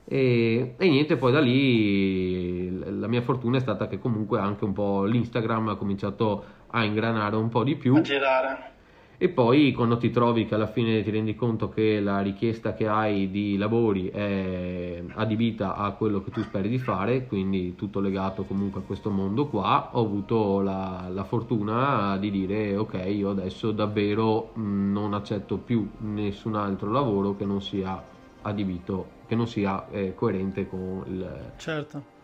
[0.05, 4.73] E, e, niente, poi da lì la mia fortuna è stata che comunque anche un
[4.73, 7.97] po' l'Instagram ha cominciato a ingranare un po' di più.
[7.97, 8.75] A girare
[9.19, 12.87] e poi quando ti trovi che alla fine ti rendi conto che la richiesta che
[12.87, 18.45] hai di lavori è adibita a quello che tu speri di fare, quindi tutto legato
[18.45, 23.73] comunque a questo mondo qua, ho avuto la, la fortuna di dire ok, io adesso
[23.73, 28.03] davvero non accetto più nessun altro lavoro che non sia
[28.43, 31.53] adibito, che non sia eh, coerente con il...
[31.57, 32.16] Certo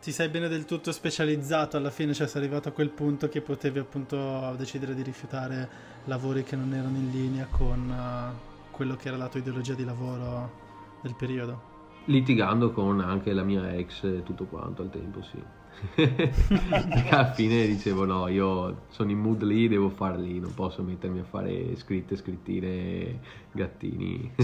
[0.00, 3.42] ti sei bene del tutto specializzato alla fine, cioè sei arrivato a quel punto che
[3.42, 5.68] potevi appunto decidere di rifiutare
[6.04, 9.84] lavori che non erano in linea con uh, quello che era la tua ideologia di
[9.84, 11.68] lavoro del periodo.
[12.06, 15.42] Litigando con anche la mia ex e tutto quanto al tempo, sì.
[17.10, 21.20] Alla fine dicevo no, io sono in mood lì, devo far lì, non posso mettermi
[21.20, 23.20] a fare scritte, scrittine,
[23.52, 24.32] gattini.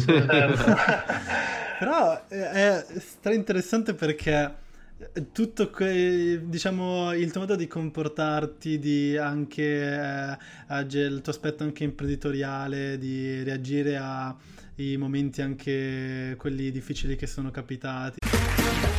[1.79, 4.65] Però eh, è stra interessante perché
[5.33, 9.63] tutto que- diciamo il tuo modo di comportarti di anche
[10.69, 17.51] eh, il tuo aspetto anche imprenditoriale di reagire ai momenti anche quelli difficili che sono
[17.51, 18.19] capitati.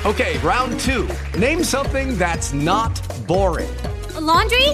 [0.03, 3.69] Ok round 2 name something that's not boring.
[4.13, 4.69] A laundry?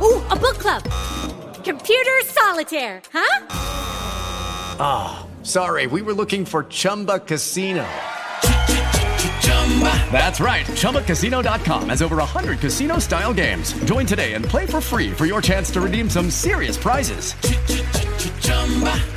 [0.00, 0.82] Oh a book club.
[1.62, 3.44] Computer solitaire huh?
[4.78, 7.84] Ah oh, sorry we were looking for chumba casino
[10.10, 10.66] That's right.
[10.66, 13.72] ChumbaCasino.com has over 100 casino style games.
[13.84, 17.34] Join today and play for free for your chance to redeem some serious prizes.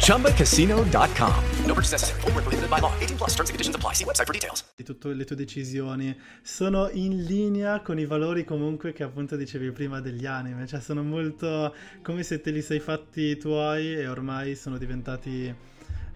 [0.05, 1.43] ChumbaCasino.com.
[1.65, 2.21] No purchase necessary.
[2.69, 2.93] By law.
[2.99, 3.93] 18 plus terms and conditions apply.
[3.93, 4.63] See website for details.
[4.83, 10.01] Tutte le tue decisioni sono in linea con i valori comunque che appunto dicevi prima
[10.01, 10.67] degli anime.
[10.67, 15.53] Cioè sono molto come se te li sei fatti tuoi e ormai sono diventati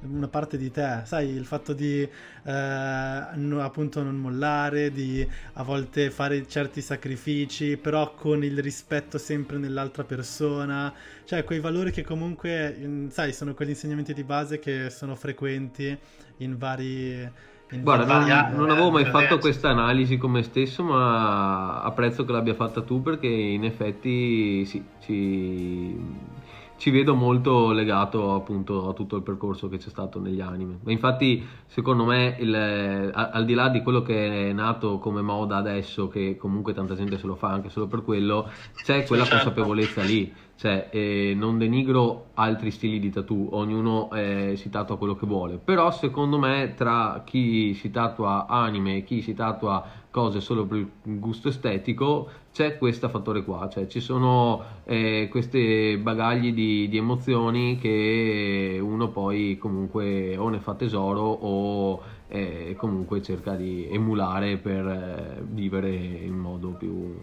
[0.09, 6.09] una parte di te, sai, il fatto di eh, appunto non mollare, di a volte
[6.11, 10.93] fare certi sacrifici, però con il rispetto sempre nell'altra persona,
[11.25, 15.97] cioè quei valori che comunque, sai, sono quegli insegnamenti di base che sono frequenti
[16.37, 17.53] in vari...
[17.71, 22.31] In Guarda, non, non, avevo mai fatto questa analisi con me stesso, ma apprezzo che
[22.31, 25.97] l'abbia fatta tu perché in effetti sì, ci
[26.77, 30.79] ci vedo molto legato appunto a tutto il percorso che c'è stato negli anime.
[30.88, 36.07] Infatti, secondo me, il, al di là di quello che è nato come moda adesso,
[36.07, 39.43] che comunque tanta gente se lo fa anche solo per quello, c'è quella certo.
[39.43, 40.33] consapevolezza lì.
[40.57, 45.57] Cioè, eh, non denigro altri stili di tattoo, ognuno eh, si tatua quello che vuole.
[45.57, 49.83] Però, secondo me, tra chi si tatua anime e chi si tatua
[50.15, 55.99] cose solo per il gusto estetico, c'è questo fattore qua, cioè ci sono eh, questi
[56.01, 63.21] bagagli di, di, emozioni che uno poi comunque o ne fa tesoro o eh, comunque
[63.21, 67.13] cerca di emulare per eh, vivere in modo più,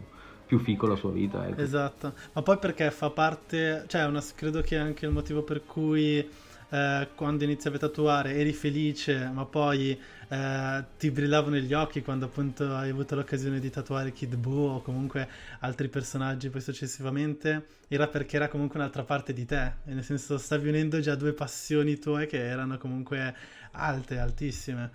[0.45, 1.49] più fico la sua vita.
[1.49, 1.63] Ecco.
[1.63, 6.29] Esatto, ma poi perché fa parte, cioè una, credo che anche il motivo per cui
[6.73, 12.25] eh, quando iniziavi a tatuare eri felice, ma poi eh, ti brillavano gli occhi quando
[12.25, 15.29] appunto hai avuto l'occasione di tatuare Kid Buu o comunque
[15.61, 20.69] altri personaggi poi successivamente, era perché era comunque un'altra parte di te, nel senso stavi
[20.69, 23.37] unendo già due passioni tue che erano comunque
[23.73, 24.91] alte, altissime.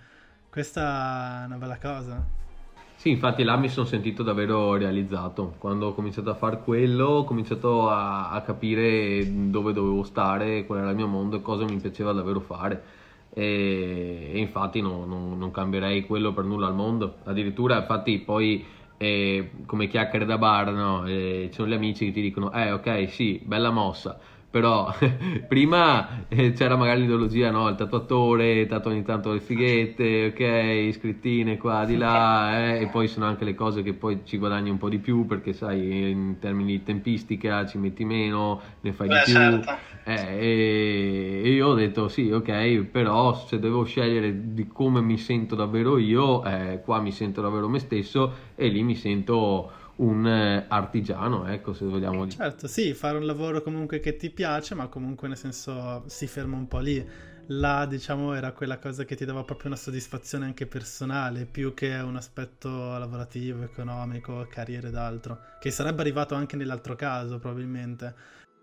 [0.50, 2.47] Questa è una bella cosa.
[2.98, 5.54] Sì, infatti là mi sono sentito davvero realizzato.
[5.58, 10.80] Quando ho cominciato a fare quello, ho cominciato a, a, capire dove dovevo stare, qual
[10.80, 12.82] era il mio mondo e cosa mi piaceva davvero fare.
[13.32, 17.18] E, e infatti no, no, non cambierei quello per nulla al mondo.
[17.22, 21.06] Addirittura, infatti, poi e come chiacchiere da bar, no?
[21.06, 24.18] E ci sono gli amici che ti dicono, eh ok, sì, bella mossa,
[24.50, 24.92] però
[25.46, 27.68] prima eh, c'era magari l'ideologia, no?
[27.68, 32.80] Il tatuatore, tatua ogni tanto le fighette, ok, scrittine qua, di là, eh?
[32.82, 35.52] e poi sono anche le cose che poi ci guadagni un po' di più perché
[35.52, 39.32] sai, in termini di tempistica ci metti meno, ne fai Beh, di più.
[39.32, 39.70] certo.
[40.04, 45.18] Eh, e e io ho detto sì, ok, però se devo scegliere di come mi
[45.18, 50.26] sento davvero io, eh, qua mi sento davvero me stesso e lì mi sento un
[50.26, 52.36] eh, artigiano, ecco, se vogliamo dire.
[52.36, 56.56] Certo, sì, fare un lavoro comunque che ti piace, ma comunque nel senso si ferma
[56.56, 57.06] un po' lì.
[57.50, 61.94] Là, diciamo, era quella cosa che ti dava proprio una soddisfazione anche personale, più che
[61.94, 62.68] un aspetto
[62.98, 68.14] lavorativo, economico, carriera ed altro, che sarebbe arrivato anche nell'altro caso, probabilmente.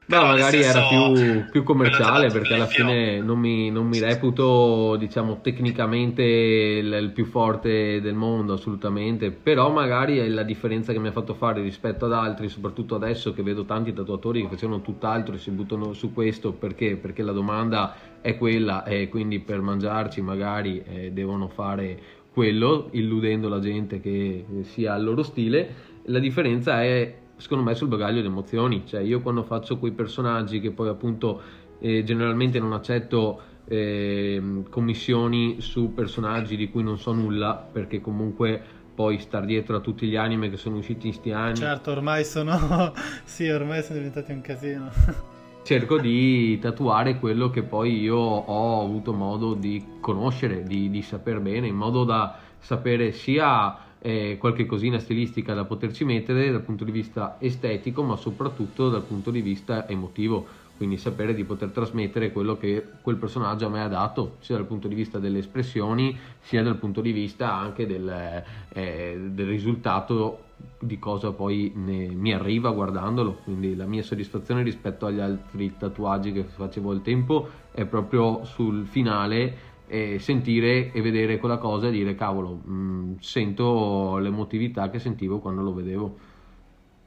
[0.08, 4.95] No, magari era senso, più, più commerciale perché alla fine non mi, non mi reputo,
[4.97, 10.99] diciamo, tecnicamente il, il più forte del mondo, assolutamente, però magari è la differenza che
[10.99, 14.82] mi ha fatto fare rispetto ad altri, soprattutto adesso che vedo tanti tatuatori che facevano
[14.82, 16.97] tutt'altro e si buttano su questo, perché?
[16.97, 21.99] Perché la domanda è quella e quindi per mangiarci magari eh, devono fare
[22.32, 25.93] quello, illudendo la gente che sia al loro stile.
[26.08, 28.83] La differenza è, secondo me, sul bagaglio di emozioni.
[28.86, 31.41] Cioè, io quando faccio quei personaggi che poi appunto
[31.79, 38.61] eh, generalmente non accetto ehm, commissioni su personaggi di cui non so nulla, perché comunque
[38.95, 41.55] poi star dietro a tutti gli anime che sono usciti in sti anni.
[41.55, 42.93] Certo, ormai sono...
[43.23, 44.89] sì, ormai sono diventati un casino.
[45.65, 51.39] cerco di tatuare quello che poi io ho avuto modo di conoscere, di, di saper
[51.39, 53.75] bene, in modo da sapere sia
[54.06, 59.01] eh, qualche cosina stilistica da poterci mettere dal punto di vista estetico, ma soprattutto dal
[59.01, 60.45] punto di vista emotivo.
[60.78, 64.68] Quindi sapere di poter trasmettere quello che quel personaggio a me ha dato, sia dal
[64.68, 68.43] punto di vista delle espressioni, sia dal punto di vista anche del,
[68.74, 70.43] eh, del risultato
[70.78, 73.39] di cosa poi ne- mi arriva guardandolo.
[73.43, 78.86] Quindi la mia soddisfazione rispetto agli altri tatuaggi che facevo al tempo è proprio sul
[78.86, 85.39] finale e sentire e vedere quella cosa e dire cavolo, mh, sento l'emotività che sentivo
[85.39, 86.17] quando lo vedevo.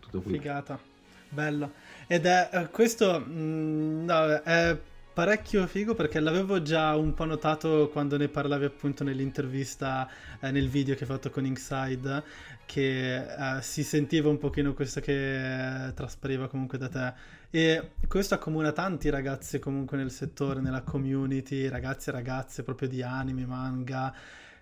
[0.00, 0.32] Tutto qui.
[0.32, 0.78] Figata,
[1.28, 1.72] bello.
[2.06, 4.78] Ed è eh, questo mm, no, è
[5.18, 10.08] parecchio figo perché l'avevo già un po' notato quando ne parlavi appunto nell'intervista,
[10.38, 12.22] eh, nel video che hai fatto con Inside,
[12.64, 17.12] che eh, si sentiva un pochino questo che eh, traspariva comunque da te.
[17.50, 23.02] E questo accomuna tanti ragazzi comunque nel settore, nella community, ragazzi e ragazze proprio di
[23.02, 24.14] anime, manga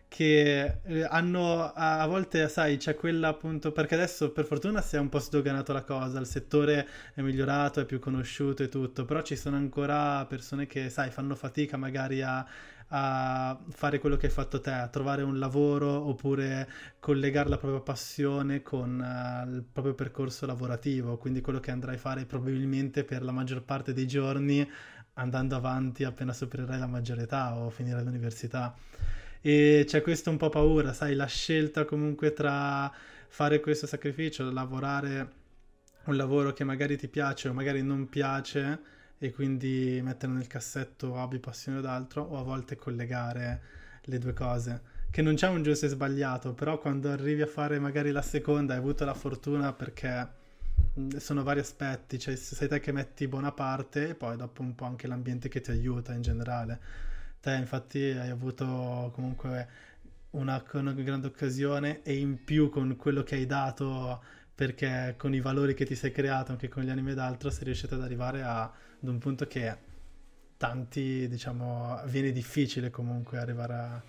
[0.08, 4.98] che eh, hanno a, volte, sai, c'è quella appunto perché adesso per fortuna si è
[4.98, 9.22] un po' sdoganato la cosa, il settore è migliorato, è più conosciuto e tutto, però
[9.22, 12.46] ci sono ancora persone che, sai, fanno fatica magari a,
[12.88, 16.68] a fare quello che hai fatto te, a trovare un lavoro oppure
[17.00, 21.98] collegare la propria passione con eh, il proprio percorso lavorativo, quindi quello che andrai a
[21.98, 24.68] fare probabilmente per la maggior parte dei giorni
[25.14, 28.74] andando avanti appena supererai la maggiore età o finire l'università.
[29.40, 32.92] E c'è questo un po' paura, sai, la scelta comunque tra
[33.28, 35.30] fare questo sacrificio, lavorare
[36.04, 41.12] un lavoro che magari ti piace o magari non piace e quindi mettere nel cassetto
[41.14, 43.60] hobby, passione ed altro, o a volte collegare
[44.04, 44.94] le due cose.
[45.10, 48.74] Che non c'è un giusto e sbagliato, però quando arrivi a fare magari la seconda
[48.74, 50.28] hai avuto la fortuna perché
[50.94, 54.74] mh, sono vari aspetti, cioè sei te che metti buona parte e poi dopo un
[54.74, 56.80] po' anche l'ambiente che ti aiuta in generale.
[57.40, 59.68] Te infatti hai avuto comunque
[60.30, 64.22] una, una grande occasione e in più con quello che hai dato
[64.54, 67.64] perché con i valori che ti sei creato anche con gli anime ed altro sei
[67.64, 69.76] riuscito ad arrivare a, ad un punto che
[70.56, 74.02] tanti diciamo viene difficile comunque arrivare a,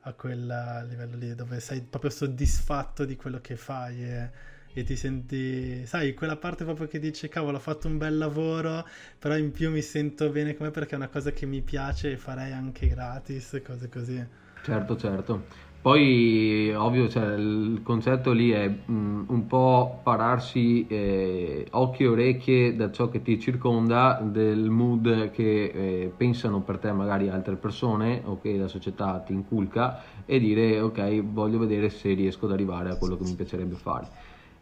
[0.00, 4.30] a quel livello lì dove sei proprio soddisfatto di quello che fai e,
[4.74, 8.86] e ti senti sai quella parte proprio che dici cavolo ho fatto un bel lavoro
[9.18, 12.16] però in più mi sento bene come perché è una cosa che mi piace e
[12.16, 15.46] farei anche gratis cose così Certo, certo.
[15.80, 22.76] Poi, ovvio, cioè, il concetto lì è mh, un po' pararsi eh, occhi e orecchie
[22.76, 25.64] da ciò che ti circonda, del mood che
[26.04, 30.80] eh, pensano per te magari altre persone o che la società ti inculca e dire
[30.80, 34.08] ok, voglio vedere se riesco ad arrivare a quello che mi piacerebbe fare.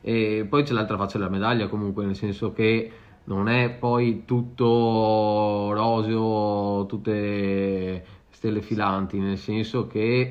[0.01, 2.93] E poi c'è l'altra faccia della medaglia comunque, nel senso che
[3.25, 10.31] non è poi tutto roseo, tutte stelle filanti, nel senso che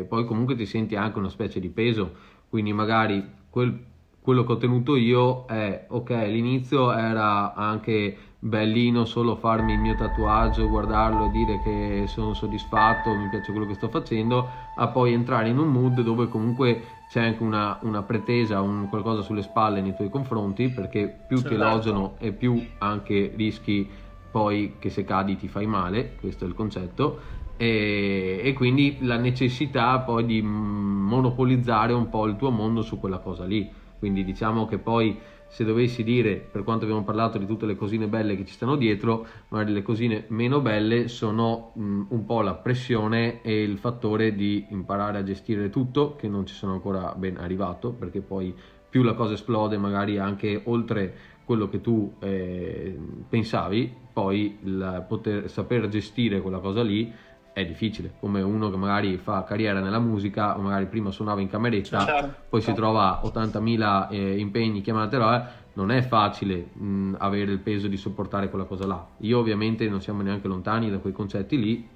[0.00, 2.14] eh, poi comunque ti senti anche una specie di peso,
[2.48, 3.84] quindi magari quel-
[4.20, 9.94] quello che ho tenuto io è, ok, all'inizio era anche bellino solo farmi il mio
[9.94, 15.12] tatuaggio, guardarlo e dire che sono soddisfatto, mi piace quello che sto facendo, a poi
[15.12, 19.80] entrare in un mood dove comunque c'è anche una, una pretesa, un qualcosa sulle spalle
[19.80, 21.48] nei tuoi confronti, perché più Certo.
[21.48, 23.90] ti elogiano e più anche rischi
[24.30, 27.20] poi che se cadi ti fai male, questo è il concetto,
[27.56, 33.18] e, e quindi la necessità poi di monopolizzare un po' il tuo mondo su quella
[33.18, 33.72] cosa lì.
[33.98, 35.18] Quindi diciamo che poi
[35.48, 38.76] se dovessi dire, per quanto abbiamo parlato di tutte le cosine belle che ci stanno
[38.76, 44.34] dietro, magari le cosine meno belle sono mh, un po' la pressione e il fattore
[44.34, 48.54] di imparare a gestire tutto, che non ci sono ancora ben arrivato, perché poi
[48.88, 52.96] più la cosa esplode, magari anche oltre quello che tu eh,
[53.28, 57.10] pensavi, poi il poter saper gestire quella cosa lì
[57.58, 61.48] è difficile, come uno che magari fa carriera nella musica, o magari prima suonava in
[61.48, 62.34] cameretta, Certo.
[62.48, 65.44] poi si trova 80.000 eh, impegni, chiamate robe,
[65.74, 69.06] non è facile mh, avere il peso di sopportare quella cosa là.
[69.18, 71.88] Io ovviamente non siamo neanche lontani da quei concetti lì,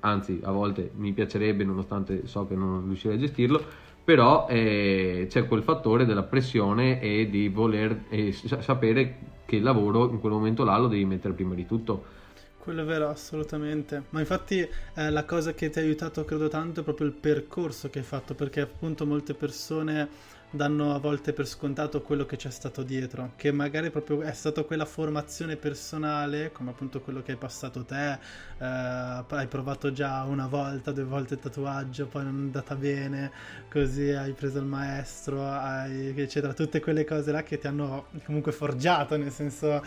[0.00, 3.62] anzi a volte mi piacerebbe nonostante so che non riuscirei a gestirlo,
[4.04, 9.62] però eh, c'è quel fattore della pressione e di voler eh, sa- sapere che il
[9.62, 12.20] lavoro in quel momento là lo devi mettere prima di tutto.
[12.62, 14.04] Quello è vero, assolutamente.
[14.10, 17.90] Ma infatti eh, la cosa che ti ha aiutato, credo tanto, è proprio il percorso
[17.90, 20.08] che hai fatto, perché appunto molte persone
[20.52, 24.62] danno a volte per scontato quello che c'è stato dietro, che magari proprio è stata
[24.62, 28.18] quella formazione personale, come appunto quello che hai passato te, eh,
[28.58, 33.32] hai provato già una volta, due volte il tatuaggio, poi non è andata bene,
[33.70, 38.52] così hai preso il maestro, hai, eccetera, tutte quelle cose là che ti hanno comunque
[38.52, 39.82] forgiato, nel senso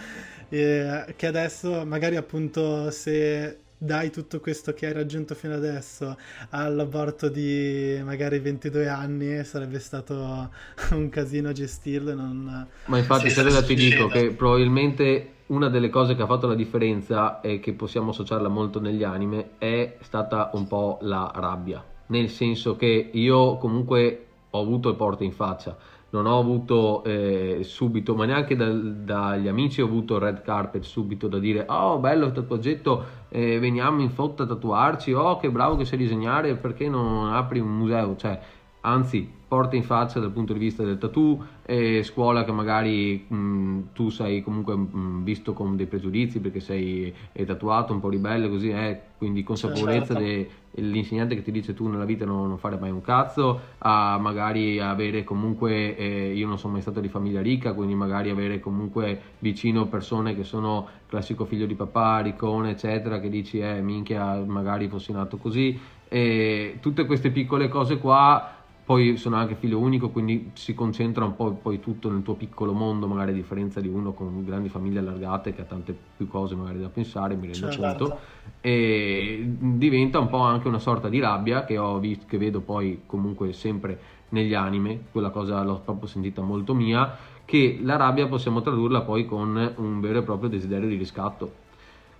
[0.50, 6.18] eh, che adesso magari appunto se dai tutto questo che hai raggiunto fino adesso
[6.50, 10.50] all'aborto di magari 22 anni sarebbe stato
[10.92, 12.68] un casino gestirlo non...
[12.86, 16.56] Ma infatti, Sì, Serena, ti dico che probabilmente una delle cose che ha fatto la
[16.56, 21.84] differenza e che possiamo associarla molto negli anime è stata un po' la rabbia.
[22.08, 25.78] Nel senso che io comunque ho avuto il porto in faccia,
[26.16, 31.28] non ho avuto eh, subito, ma neanche dal- dagli amici ho avuto red carpet subito
[31.28, 35.76] da dire oh bello il tatuaggetto, eh, veniamo in foto a tatuarci, oh che bravo
[35.76, 38.16] che sai disegnare, perché non apri un museo?
[38.16, 38.40] Cioè,
[38.82, 43.80] anzi porta in faccia dal punto di vista del tattoo e scuola che magari mh,
[43.94, 48.50] tu sei comunque mh, visto con dei pregiudizi perché sei è tatuato un po' ribelle
[48.50, 50.52] così eh, quindi consapevolezza Certo.
[50.72, 54.80] dell'insegnante che ti dice tu nella vita non, non fare mai un cazzo a magari
[54.80, 59.20] avere comunque eh, io non sono mai stato di famiglia ricca quindi magari avere comunque
[59.40, 64.88] vicino persone che sono classico figlio di papà riccone eccetera che dici eh minchia magari
[64.88, 68.52] fossi nato così e tutte queste piccole cose qua
[68.86, 72.72] poi sono anche figlio unico, quindi si concentra un po' poi tutto nel tuo piccolo
[72.72, 76.54] mondo, magari a differenza di uno con grandi famiglie allargate che ha tante più cose
[76.56, 77.82] magari da pensare, mi rendo Certo.
[77.82, 78.20] conto,
[78.62, 83.04] e diventa un po' anche una sorta di rabbia che ho visto, che vedo poi
[83.08, 87.12] comunque sempre negli anime, quella cosa l'ho proprio sentita molto mia,
[87.44, 91.65] che la rabbia possiamo tradurla poi con un vero e proprio desiderio di riscatto.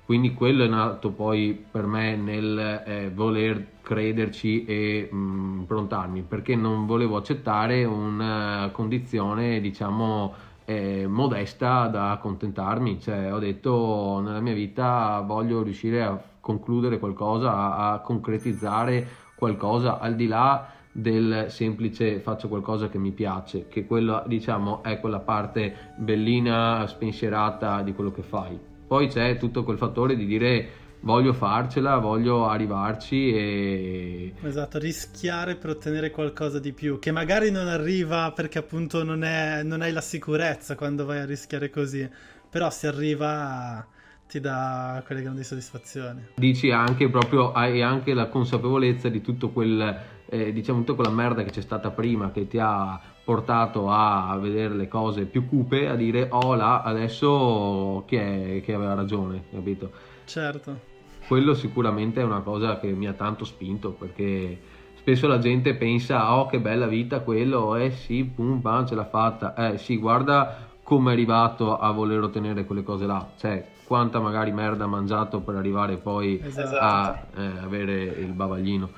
[0.06, 5.16] Quindi quello è nato poi per me nel eh, voler crederci e mh,
[5.62, 10.34] improntarmi, perché non volevo accettare una condizione, diciamo,
[10.66, 13.00] eh, modesta da accontentarmi.
[13.00, 19.98] Cioè, ho detto nella mia vita voglio riuscire a concludere qualcosa, a, a concretizzare qualcosa
[20.00, 25.20] al di là del semplice faccio qualcosa che mi piace, che quella diciamo è quella
[25.20, 28.74] parte bellina, spensierata di quello che fai.
[28.88, 30.70] Poi c'è tutto quel fattore di dire
[31.02, 37.68] voglio farcela, voglio arrivarci e Esatto, rischiare per ottenere qualcosa di più, che magari non
[37.68, 42.08] arriva perché appunto non, è, non hai la sicurezza quando vai a rischiare così,
[42.50, 43.88] però se arriva
[44.28, 46.30] ti dà quelle grandi soddisfazioni.
[46.36, 51.44] dici anche proprio hai anche la consapevolezza di tutto quel eh, diciamo tutta quella merda
[51.44, 55.96] che c'è stata prima che ti ha portato a vedere le cose più cupe a
[55.96, 59.92] dire oh là adesso chi è che aveva ragione capito
[60.26, 60.80] Certo.
[61.28, 64.60] quello sicuramente è una cosa che mi ha tanto spinto perché
[64.96, 69.06] spesso la gente pensa oh che bella vita quello eh sì pum pam ce l'ha
[69.06, 74.20] fatta eh sì guarda come è arrivato a voler ottenere quelle cose là cioè quanta
[74.20, 76.76] magari merda ha mangiato per arrivare poi Esatto.
[76.80, 78.90] a eh, avere il bavaglino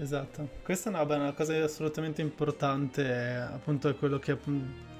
[0.00, 4.38] Esatto, questa è beh, una cosa assolutamente importante, eh, appunto è quello che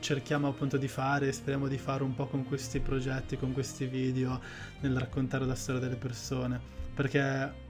[0.01, 4.40] cerchiamo appunto di fare speriamo di fare un po' con questi progetti, con questi video,
[4.80, 6.61] nel raccontare la storia delle persone,
[6.94, 7.66] perché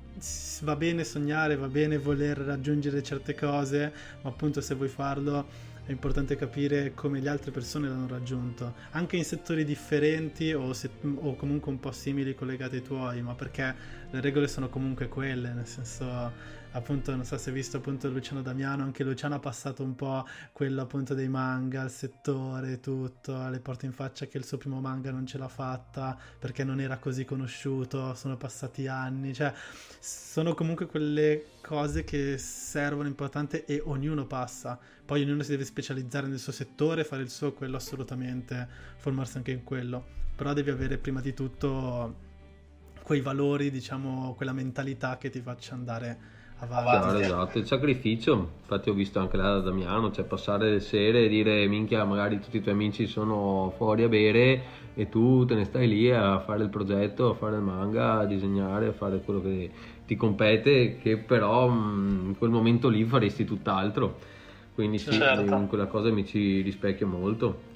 [0.62, 5.92] va bene sognare, va bene voler raggiungere certe cose, ma appunto se vuoi farlo è
[5.92, 11.34] importante capire come le altre persone l'hanno raggiunto, anche in settori differenti o, se, o
[11.34, 13.74] comunque un po' simili collegati ai tuoi, ma perché
[14.10, 16.32] le regole sono comunque quelle, nel senso
[16.72, 20.26] appunto non so se hai visto appunto Luciano Damiano anche Luciano ha passato un po'
[20.52, 24.80] quello appunto dei manga il settore tutto le porte in faccia che il suo primo
[24.80, 29.52] manga non ce l'ha fatta perché non era così conosciuto sono passati anni cioè
[29.98, 36.26] sono comunque quelle cose che servono importante e ognuno passa poi ognuno si deve specializzare
[36.26, 40.98] nel suo settore fare il suo quello assolutamente formarsi anche in quello però devi avere
[40.98, 42.26] prima di tutto
[43.08, 46.36] quei valori diciamo quella mentalità che ti faccia andare.
[46.66, 51.24] Chiaro, esatto, il sacrificio, infatti ho visto anche là da Damiano, cioè passare le sere
[51.24, 54.62] e dire minchia magari tutti i tuoi amici sono fuori a bere
[54.94, 58.24] e tu te ne stai lì a fare il progetto, a fare il manga, a
[58.24, 59.70] disegnare, a fare quello che
[60.04, 64.18] ti compete, che però in quel momento lì faresti tutt'altro.
[64.74, 65.66] Quindi sì, certo.
[65.68, 67.67] quella cosa mi ci rispecchio molto.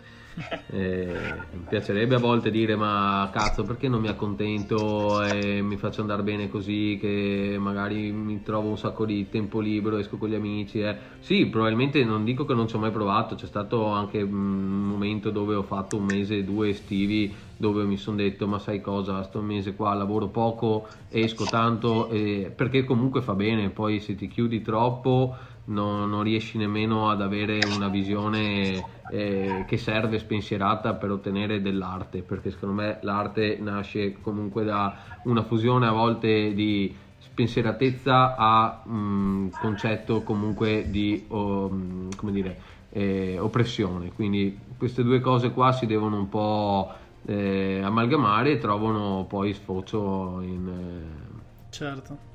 [0.74, 6.00] Eh, mi piacerebbe a volte dire ma cazzo perché non mi accontento e mi faccio
[6.00, 10.34] andare bene così che magari mi trovo un sacco di tempo libero, esco con gli
[10.34, 10.80] amici.
[10.80, 10.96] Eh.
[11.18, 15.30] Sì, probabilmente non dico che non ci ho mai provato, c'è stato anche un momento
[15.30, 19.40] dove ho fatto un mese, due estivi dove mi sono detto ma sai cosa, sto
[19.42, 24.62] mese qua lavoro poco, esco tanto eh, perché comunque fa bene, poi se ti chiudi
[24.62, 31.60] troppo non, non riesci nemmeno ad avere una visione eh, che serve spensierata per ottenere
[31.60, 38.82] dell'arte, perché secondo me l'arte nasce comunque da una fusione a volte di spensieratezza a
[38.86, 41.68] un mm, concetto comunque di oh,
[42.16, 42.58] come dire,
[42.88, 44.12] eh, oppressione.
[44.14, 46.90] Quindi queste due cose qua si devono un po'
[47.26, 50.68] eh, amalgamare e trovano poi sfocio in...
[50.68, 52.31] Eh, certo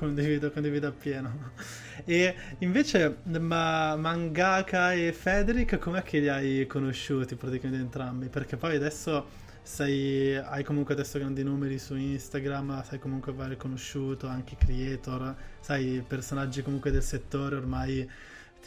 [0.00, 1.52] condivido, condivido appieno.
[2.06, 8.28] E invece ma, Mangaka e Federic, com'è che li hai conosciuti praticamente entrambi?
[8.28, 9.26] Perché poi adesso
[9.62, 16.02] sei, hai comunque adesso grandi numeri su Instagram, sai comunque aver conosciuto anche creator, sai
[16.06, 18.10] personaggi comunque del settore ormai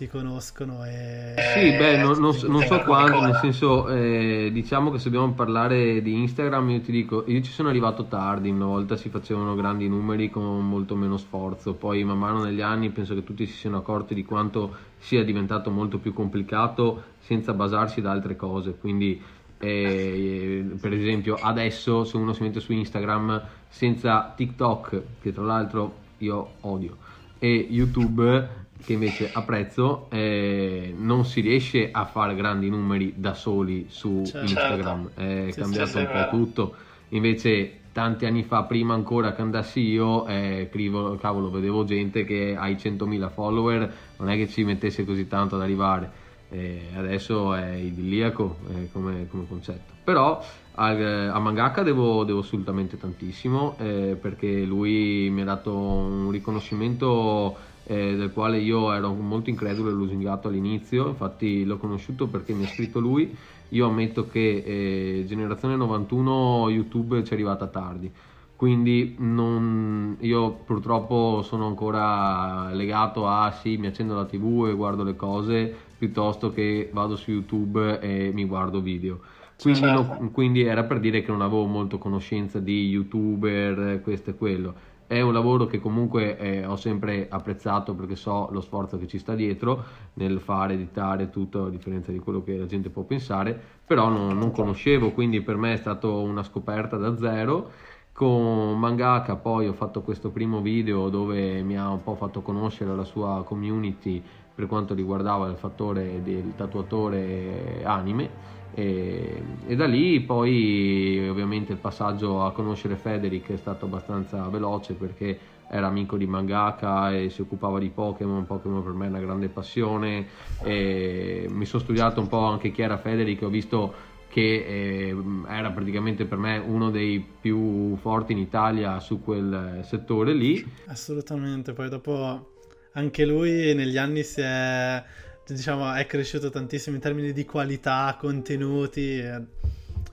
[0.04, 1.34] ti conoscono e...
[1.54, 6.02] Sì, beh, non, non, non so quanto, nel senso, eh, diciamo che se dobbiamo parlare
[6.02, 9.88] di Instagram, io ti dico, io ci sono arrivato tardi, una volta si facevano grandi
[9.88, 13.78] numeri con molto meno sforzo, poi man mano negli anni penso che tutti si siano
[13.78, 19.22] accorti di quanto sia diventato molto più complicato senza basarsi da altre cose, quindi
[19.58, 26.02] eh, per esempio adesso se uno si mette su Instagram senza TikTok, che tra l'altro
[26.18, 26.98] io odio,
[27.40, 33.86] e YouTube che invece apprezzo, eh, non si riesce a fare grandi numeri da soli
[33.90, 34.42] su certo.
[34.42, 36.76] Instagram, è sì, cambiato sì, un po' tutto.
[37.10, 42.56] Invece tanti anni fa, prima ancora che andassi io, eh, scrivo, cavolo, vedevo gente che
[42.58, 46.22] ha i 100.000 follower, non è che ci mettesse così tanto ad arrivare.
[46.50, 49.93] Eh, adesso è idilliaco eh, come, come, concetto.
[50.04, 50.44] Però
[50.76, 57.56] a, a Mangaka devo, devo, assolutamente tantissimo eh, perché lui mi ha dato un riconoscimento
[57.86, 62.64] eh, del quale io ero molto incredulo e lusingato all'inizio, infatti l'ho conosciuto perché mi
[62.64, 63.36] ha scritto lui,
[63.70, 68.12] io ammetto che eh, generazione 91 YouTube ci è arrivata tardi,
[68.56, 75.04] quindi non, io purtroppo sono ancora legato a sì, mi accendo la tv e guardo
[75.04, 79.20] le cose piuttosto che vado su YouTube e mi guardo video.
[79.64, 80.18] Quindi, certo.
[80.20, 84.76] no, quindi era per dire che non avevo molto conoscenza di youtuber, questo e quello
[85.14, 89.20] è un lavoro che comunque eh, ho sempre apprezzato perché so lo sforzo che ci
[89.20, 89.84] sta dietro
[90.14, 94.38] nel fare, editare tutto a differenza di quello che la gente può pensare, però non,
[94.38, 97.92] non conoscevo, quindi per me è stata una scoperta da zero.
[98.12, 102.96] Con Mangaka poi ho fatto questo primo video dove mi ha un po' fatto conoscere
[102.96, 104.22] la sua community
[104.54, 111.78] per quanto riguardava il fattore del tatuatore anime e, e, da lì poi ovviamente il
[111.78, 117.42] passaggio a conoscere Federic è stato abbastanza veloce perché era amico di mangaka e si
[117.42, 120.28] occupava di Pokémon, Pokémon per me è una grande passione.
[120.62, 125.16] E mi sono studiato un po' anche chi era Federic, ho visto che eh,
[125.48, 130.64] era praticamente per me uno dei più forti in Italia su quel settore lì.
[130.88, 132.52] Assolutamente, poi dopo
[132.94, 135.04] anche lui negli anni si è
[135.48, 139.42] diciamo, è cresciuto tantissimo in termini di qualità, contenuti, è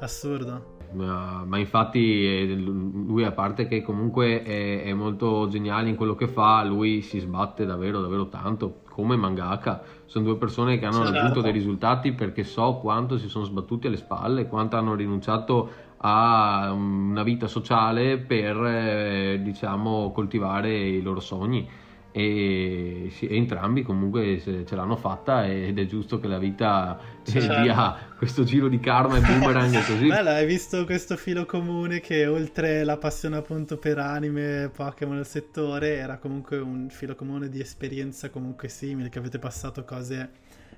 [0.00, 0.78] assurdo.
[0.92, 6.16] Ma, ma, infatti eh, lui a parte che comunque è, è, molto geniale in quello
[6.16, 9.82] che fa, lui si sbatte davvero davvero tanto, come mangaka.
[10.06, 11.12] Sono due persone che hanno certo.
[11.12, 16.72] raggiunto dei risultati perché so quanto si sono sbattuti alle spalle, quanto hanno rinunciato a
[16.72, 21.68] una vita sociale per eh, diciamo coltivare i loro sogni
[22.12, 27.62] e sì, entrambi comunque ce l'hanno fatta ed è giusto che la vita certo.
[27.62, 30.08] dia questo giro di karma e boomerang e così.
[30.08, 35.26] Bella, hai visto questo filo comune che oltre la passione appunto per anime, Pokémon nel
[35.26, 40.30] settore, era comunque un filo comune di esperienza comunque simile, che avete passato cose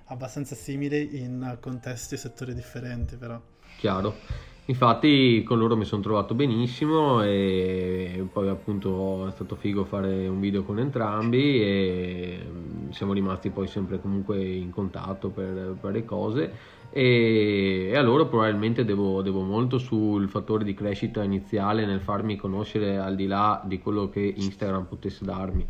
[0.07, 3.41] abbastanza simili in contesti e settori differenti però.
[3.79, 4.51] Chiaro.
[4.67, 10.39] Infatti con loro mi sono trovato benissimo e poi appunto è stato figo fare un
[10.39, 16.53] video con entrambi e mm, siamo rimasti poi sempre comunque in contatto per varie cose.
[16.91, 22.37] E, e a loro probabilmente devo, devo, molto sul fattore di crescita iniziale nel farmi
[22.37, 25.67] conoscere al di là di quello che Instagram potesse darmi.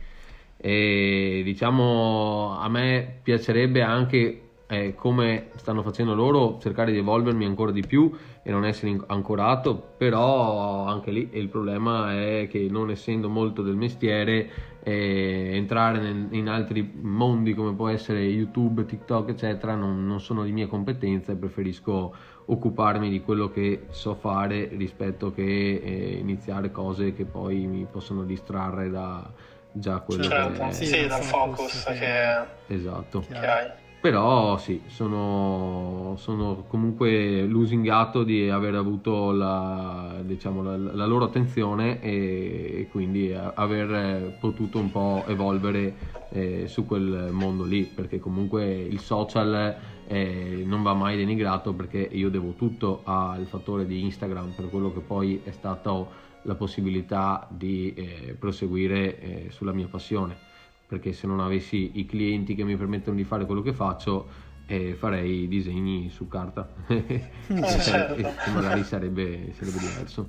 [0.59, 7.73] E diciamo a me piacerebbe anche eh, come stanno facendo loro, cercare di evolvermi ancora
[7.73, 8.11] di più
[8.43, 13.77] e non essere ancorato, però anche lì il problema è che non essendo molto del
[13.77, 14.51] mestiere,
[14.83, 20.43] eh, entrare nel, in altri mondi come può essere YouTube, TikTok, eccetera, non, non sono
[20.43, 22.13] di mia competenza e preferisco
[22.45, 28.25] occuparmi di quello che so fare rispetto che eh, iniziare cose che poi mi possono
[28.25, 29.31] distrarre da
[29.71, 30.73] già quello certo, che è.
[30.73, 33.25] Sì, dal focus che, esatto.
[33.29, 33.71] che hai.
[34.03, 42.03] Però sì, sono, sono, comunque lusingato di aver avuto la, diciamo, la, la loro attenzione
[42.03, 45.95] e, e, quindi aver potuto un po' evolvere
[46.31, 49.77] eh, su quel mondo lì, perché comunque il social
[50.09, 54.93] eh, non va mai denigrato perché io devo tutto al fattore di Instagram per quello
[54.93, 56.05] che poi è stata
[56.43, 60.51] la possibilità di eh, proseguire eh, sulla mia passione
[60.93, 64.29] perché se non avessi i clienti che mi permettono di fare quello che faccio
[64.67, 67.31] eh, farei disegni su carta e,
[68.53, 70.29] magari sarebbe, sarebbe diverso.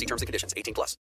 [0.00, 0.96] See terms and conditions 18 plus.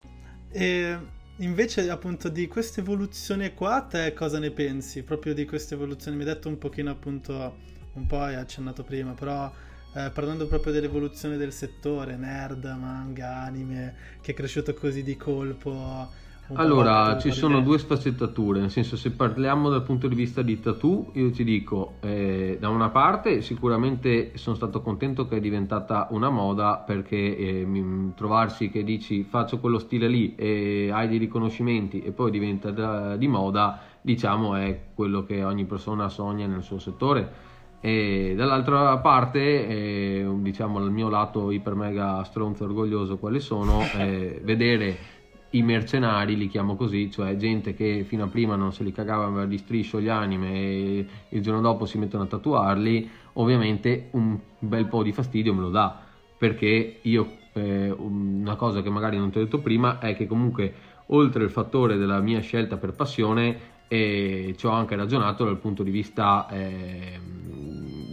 [0.53, 0.97] E
[1.39, 5.03] invece, appunto, di questa evoluzione qua, te cosa ne pensi?
[5.03, 6.15] Proprio di questa evoluzione?
[6.15, 7.57] Mi hai detto un pochino, appunto,
[7.91, 9.51] un po' hai accennato prima, però.
[9.93, 16.09] Eh, parlando proprio dell'evoluzione del settore, nerd, manga, anime, che è cresciuto così di colpo,
[16.53, 21.09] allora, ci sono due sfaccettature, nel senso se parliamo dal punto di vista di tattoo,
[21.13, 26.29] io ti dico, eh, da una parte sicuramente sono stato contento che è diventata una
[26.29, 27.67] moda perché eh,
[28.15, 33.15] trovarsi che dici faccio quello stile lì e hai dei riconoscimenti e poi diventa da,
[33.15, 37.53] di moda, diciamo è quello che ogni persona sogna nel suo settore.
[37.81, 43.79] E dall'altra parte, eh, diciamo, il mio lato iper mega stronzo orgoglioso, quali sono,
[44.41, 45.14] vedere
[45.51, 49.45] i mercenari, li chiamo così, cioè gente che fino a prima non se li cagava
[49.45, 54.87] di striscio gli anime e il giorno dopo si mettono a tatuarli, ovviamente un bel
[54.87, 56.01] po' di fastidio me lo dà,
[56.37, 60.73] perché io eh, una cosa che magari non ti ho detto prima è che comunque
[61.07, 65.83] oltre il fattore della mia scelta per passione eh, ci ho anche ragionato dal punto
[65.83, 67.19] di vista eh,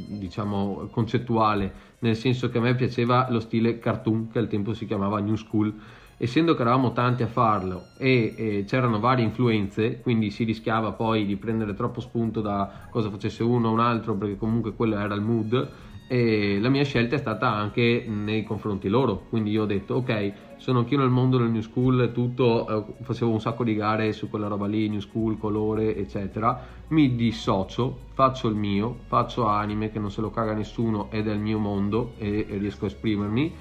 [0.09, 4.87] diciamo concettuale, nel senso che a me piaceva lo stile cartoon che al tempo si
[4.87, 5.74] chiamava New School
[6.23, 11.27] essendo che eravamo tanti a farlo e, e, c'erano varie influenze, quindi si rischiava poi
[11.27, 15.14] di prendere troppo spunto da cosa facesse uno o un altro, perché comunque quello era
[15.14, 15.70] il mood.
[16.07, 20.33] E la mia scelta è stata anche nei confronti loro, quindi io ho detto ok,
[20.59, 24.29] sono anch'io nel mondo del new school, tutto, eh, facevo un sacco di gare su
[24.29, 26.61] quella roba lì, new school, colore, eccetera.
[26.89, 31.33] Mi dissocio, faccio il mio, faccio anime che non se lo caga nessuno ed è
[31.33, 33.53] il mio mondo e, e riesco a esprimermi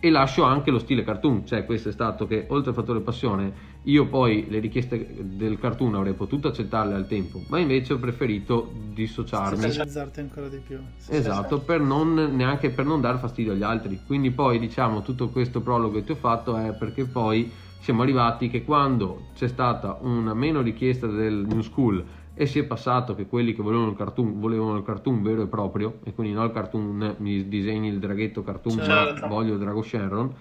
[0.00, 3.68] e lascio anche lo stile cartoon, cioè questo è stato che oltre al fattore passione
[3.84, 8.72] io poi le richieste del cartoon avrei potuto accettarle al tempo, ma invece ho preferito
[8.92, 9.58] dissociarmi.
[9.58, 10.78] Specializzarti ancora di più.
[10.96, 14.00] Sì, esatto, per non, neanche per non dare fastidio agli altri.
[14.06, 18.48] Quindi poi diciamo tutto questo prologo che ti ho fatto è perché poi siamo arrivati
[18.48, 22.04] che quando c'è stata una meno richiesta del New School
[22.40, 25.46] e si è passato che quelli che volevano il cartoon volevano il cartoon vero e
[25.46, 29.20] proprio e quindi non il cartoon mi disegni il draghetto cartoon certo.
[29.20, 30.34] ma voglio il drago Sharon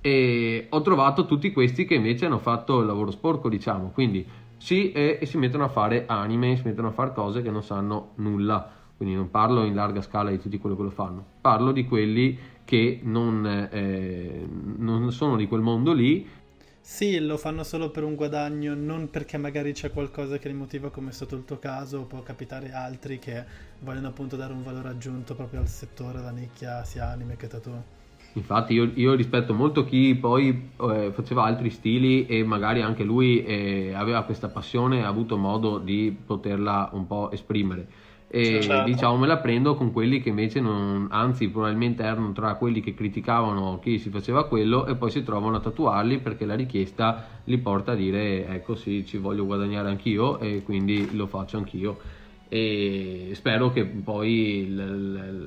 [0.00, 3.90] e ho trovato tutti questi che invece hanno fatto il lavoro sporco diciamo.
[3.90, 4.26] Quindi
[4.56, 7.62] sì e, e si mettono a fare anime si mettono a fare cose che non
[7.62, 8.70] sanno nulla.
[8.96, 11.22] Quindi non parlo in larga scala di tutti quelli che lo fanno.
[11.38, 14.48] Parlo di quelli che non, eh,
[14.78, 16.26] non sono di quel mondo lì
[16.84, 20.90] Sì, lo fanno solo per un guadagno, non perché magari c'è qualcosa che li motiva
[20.90, 23.44] come è stato il tuo caso, può capitare altri che
[23.78, 28.00] vogliono appunto dare un valore aggiunto proprio al settore, la nicchia sia anime che tattoo.
[28.34, 33.44] Infatti io, io rispetto molto chi poi eh, faceva altri stili e magari anche lui
[33.44, 37.86] eh, aveva questa passione e ha avuto modo di poterla un po' esprimere.
[38.34, 38.82] E Certo.
[38.84, 42.94] diciamo me la prendo con quelli che invece non, anzi probabilmente erano tra quelli che
[42.94, 47.58] criticavano chi si faceva quello e poi si trovano a tatuarli perché la richiesta li
[47.58, 51.98] porta a dire ecco sì ci voglio guadagnare anch'io e quindi lo faccio anch'io
[52.48, 54.76] e spero che poi l-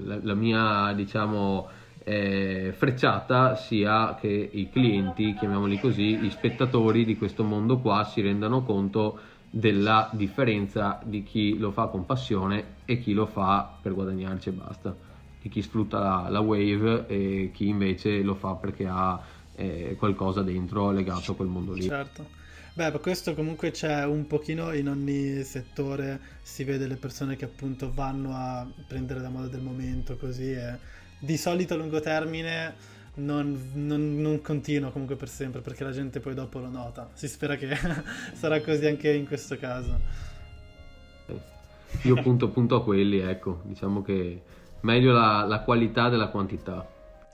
[0.05, 1.67] l- la mia diciamo
[2.03, 8.21] eh, frecciata sia che i clienti, chiamiamoli così, gli spettatori di questo mondo qua si
[8.21, 9.19] rendano conto
[9.57, 14.51] della differenza di chi lo fa con passione e chi lo fa per guadagnarci e
[14.51, 14.93] basta,
[15.41, 19.17] di chi sfrutta la, la wave e chi invece lo fa perché ha
[19.55, 21.83] eh, qualcosa dentro legato a quel mondo lì.
[21.83, 22.27] Certo.
[22.73, 27.93] Beh, questo comunque c'è un pochino in ogni settore, si vede le persone che appunto
[27.93, 30.77] vanno a prendere la moda del momento così e
[31.17, 32.73] di solito a lungo termine
[33.15, 37.09] non, non, non continua comunque per sempre perché la gente poi dopo lo nota.
[37.13, 37.75] Si spera che
[38.33, 39.99] sarà così anche in questo caso.
[42.03, 44.41] Io punto, punto a quelli, ecco, diciamo che
[44.81, 46.87] meglio la, la qualità della quantità.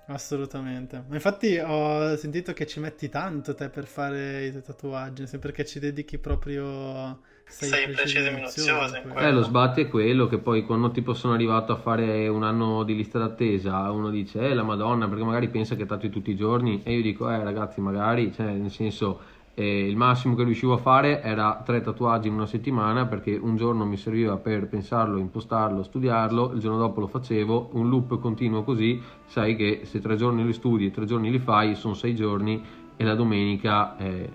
[0.06, 1.04] Assolutamente.
[1.08, 5.66] Ma infatti ho sentito che ci metti tanto te per fare i tuoi tatuaggi, perché
[5.66, 7.20] ci dedichi proprio...
[7.52, 8.96] Sei preciso e minuzioso.
[9.18, 12.84] Eh, lo sbatti è quello che poi quando tipo sono arrivato a fare un anno
[12.84, 16.36] di lista d'attesa, uno dice, eh la madonna, perché magari pensa che tatti tutti i
[16.36, 19.20] giorni, e io dico, eh ragazzi, magari, cioè nel senso,
[19.54, 23.58] eh, il massimo che riuscivo a fare era tre tatuaggi in una settimana, perché un
[23.58, 28.64] giorno mi serviva per pensarlo, impostarlo, studiarlo, il giorno dopo lo facevo, un loop continuo
[28.64, 32.16] così, sai che se tre giorni li studi e tre giorni li fai, sono sei
[32.16, 32.64] giorni,
[33.02, 34.30] e la domenica eh,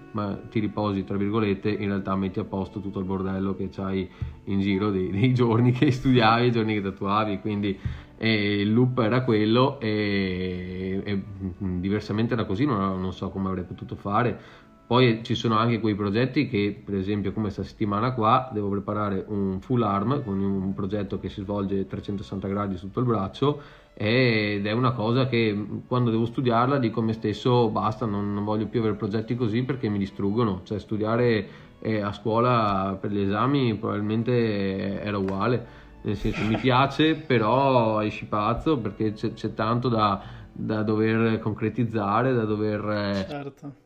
[0.50, 4.10] ti riposi tra virgolette in realtà metti a posto tutto il bordello che c'hai
[4.46, 7.78] in giro dei, dei giorni che studiavi i giorni che tatuavi quindi
[8.18, 11.22] eh, il loop era quello e, e,
[11.62, 14.40] mm, diversamente da così non, non so come avrei potuto fare
[14.86, 19.24] poi ci sono anche quei progetti che, per esempio, come questa settimana qua, devo preparare
[19.26, 23.60] un full arm con un progetto che si svolge 360 gradi sotto il braccio
[23.94, 28.44] ed è una cosa che quando devo studiarla dico a me stesso basta, non, non
[28.44, 30.60] voglio più avere progetti così perché mi distruggono.
[30.62, 31.48] Cioè studiare
[31.80, 35.66] eh, a scuola per gli esami probabilmente era uguale,
[36.02, 40.22] nel senso mi piace però esci pazzo perché c'è, c'è tanto da,
[40.52, 42.88] da dover concretizzare, da dover...
[42.88, 43.84] eh, Certo.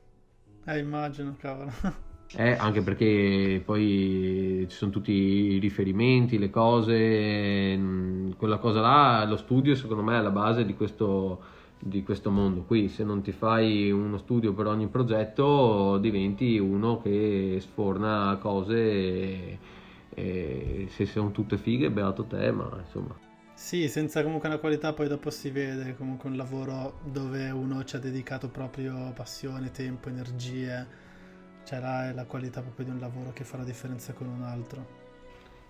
[0.70, 1.72] Eh, immagino, cavolo.
[2.36, 9.24] Eh, anche perché poi ci sono tutti i riferimenti, le cose, mm, quella cosa là,
[9.24, 11.40] lo studio secondo me è la base di questo,
[11.76, 12.86] di questo mondo qui.
[12.88, 19.58] Se non ti fai uno studio per ogni progetto diventi uno che sforna cose e,
[20.14, 23.29] e se sono tutte fighe, beato te, ma insomma.
[23.60, 27.94] Sì, senza comunque una qualità poi dopo si vede comunque un lavoro dove uno ci
[27.94, 30.86] ha dedicato proprio passione, tempo, energie.
[31.64, 34.42] Cioè là è la qualità proprio di un lavoro che fa la differenza con un
[34.42, 34.86] altro.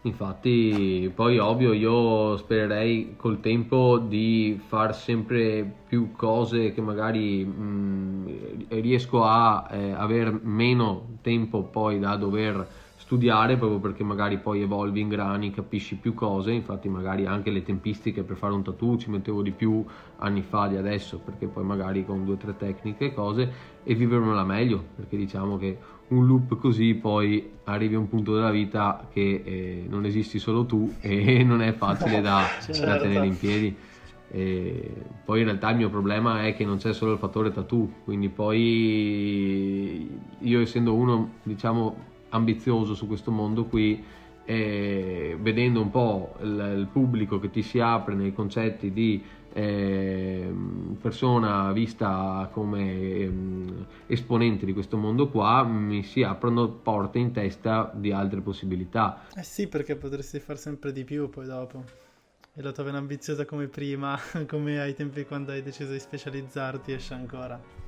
[0.03, 8.69] Infatti, poi ovvio, io spererei col tempo di far sempre più cose che magari mh,
[8.69, 12.67] riesco a eh, avere meno tempo poi da dover
[13.11, 17.65] studiare proprio perché magari poi evolvi in grani, capisci più cose, infatti magari anche le
[17.65, 19.85] tempistiche per fare un tattoo ci mettevo di più
[20.19, 23.53] anni fa di adesso perché poi magari con due o tre tecniche e cose
[23.83, 25.77] e vivermela meglio perché diciamo che
[26.11, 30.65] un loop così poi arrivi a un punto della vita che eh, non esisti solo
[30.65, 33.03] tu e non è facile da, da Certo.
[33.03, 33.77] tenere in piedi.
[34.33, 34.93] E
[35.25, 38.29] poi in realtà il mio problema è che non c'è solo il fattore tattoo, quindi
[38.29, 40.09] poi
[40.39, 44.03] io essendo uno diciamo ambizioso su questo mondo qui,
[44.45, 49.23] eh, vedendo un po' il, il pubblico che ti si apre nei concetti di
[49.53, 50.53] eh,
[51.01, 57.91] persona vista come ehm, esponente di questo mondo qua, mi si aprono porte in testa
[57.95, 59.23] di altre possibilità.
[59.35, 61.85] Eh sì, perché potresti far sempre di più poi dopo.
[62.53, 66.93] E la tua vena ambiziosa come prima, come ai tempi quando hai deciso di specializzarti,
[66.93, 67.80] esce ancora.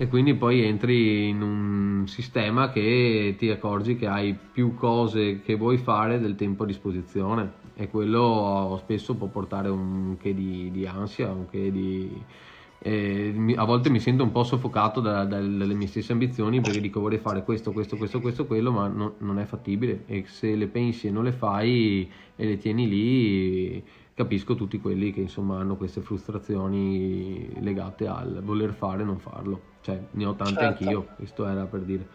[0.00, 5.56] E quindi poi entri in un sistema che ti accorgi che hai più cose che
[5.56, 7.52] vuoi fare del tempo a disposizione.
[7.74, 12.24] E quello spesso può portare un che di, di ansia, un che di...
[12.78, 16.80] eh, a volte mi sento un po' soffocato da- da- dalle mie stesse ambizioni perché
[16.80, 20.04] dico vorrei fare questo, questo, questo, questo, quello, ma no- non è fattibile.
[20.06, 23.84] E se le pensi e non le fai e le tieni lì
[24.14, 29.60] capisco tutti quelli che insomma hanno queste frustrazioni legate al voler fare e non farlo.
[29.80, 30.84] Cioè, ne ho tante certo.
[30.84, 32.06] anch'io, questo era per dire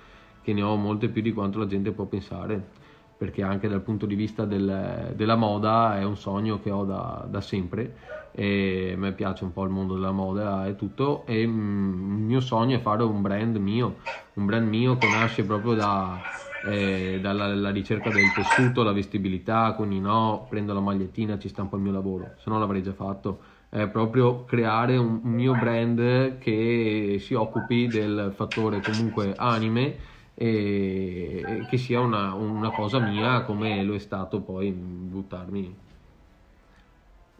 [0.41, 2.84] che ne ho molte più di quanto la gente può pensare
[3.18, 7.26] perché anche dal punto di vista del, della moda è un sogno che ho da,
[7.30, 7.96] da, sempre
[8.32, 12.24] e a me piace un po' il mondo della moda e tutto e mm, il
[12.24, 13.98] mio sogno è fare un brand mio,
[14.34, 16.20] un brand mio che nasce proprio da,
[16.66, 21.82] eh, dalla ricerca del tessuto, la vestibilità, quindi no, prendo la magliettina, ci stampo il
[21.82, 23.53] mio lavoro, se no l'avrei già fatto.
[23.70, 31.66] È proprio creare un, un mio brand che si occupi del fattore comunque anime e
[31.70, 35.76] che sia una, una, cosa mia come lo è stato poi buttarmi.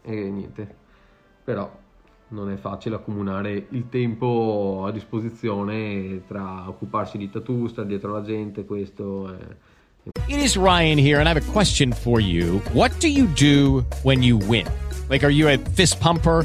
[0.02, 0.74] E niente.
[1.42, 1.70] Però
[2.28, 8.22] non è facile accomunare il tempo a disposizione tra occuparsi di tattoo, stare dietro la
[8.22, 9.38] gente, questo è...
[10.28, 12.60] It is Ryan here and I have a question for you.
[12.72, 14.66] What do you do when you win?
[15.08, 16.44] Like are you a fist pumper?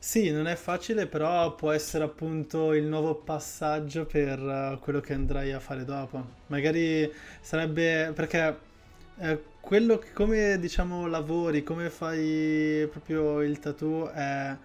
[0.00, 5.12] Sì, non è facile, però può essere appunto il nuovo passaggio per uh, quello che
[5.12, 6.24] andrai a fare dopo.
[6.46, 8.58] Magari sarebbe perché
[9.18, 14.56] eh, quello che come diciamo lavori, come fai proprio il tattoo è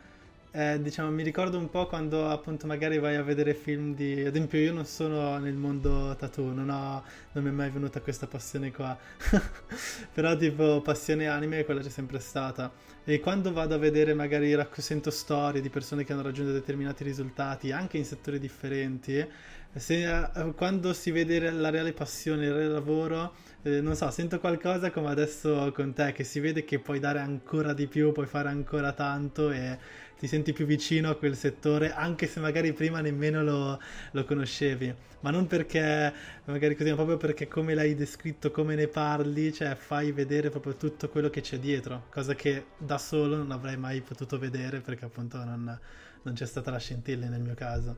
[0.55, 4.23] eh, diciamo, mi ricordo un po' quando appunto magari vai a vedere film di...
[4.23, 8.01] Ad esempio io non sono nel mondo tattoo, non, ho, non mi è mai venuta
[8.01, 8.95] questa passione qua.
[10.13, 12.71] Però tipo passione anime quella c'è sempre stata.
[13.03, 17.71] E quando vado a vedere magari sento storie di persone che hanno raggiunto determinati risultati,
[17.71, 19.27] anche in settori differenti,
[19.75, 23.33] se, eh, quando si vede la reale passione, il reale lavoro,
[23.63, 27.19] eh, non so, sento qualcosa come adesso con te, che si vede che puoi dare
[27.19, 29.77] ancora di più, puoi fare ancora tanto e
[30.23, 33.77] ti senti più vicino a quel settore, anche se magari prima nemmeno lo,
[34.11, 34.95] lo conoscevi.
[35.19, 36.13] Ma non perché,
[36.45, 40.75] magari così, ma proprio perché come l'hai descritto, come ne parli, cioè fai vedere proprio
[40.75, 45.03] tutto quello che c'è dietro, cosa che da solo non avrei mai potuto vedere perché
[45.03, 45.77] appunto non,
[46.21, 47.97] non c'è stata la scintilla nel mio caso.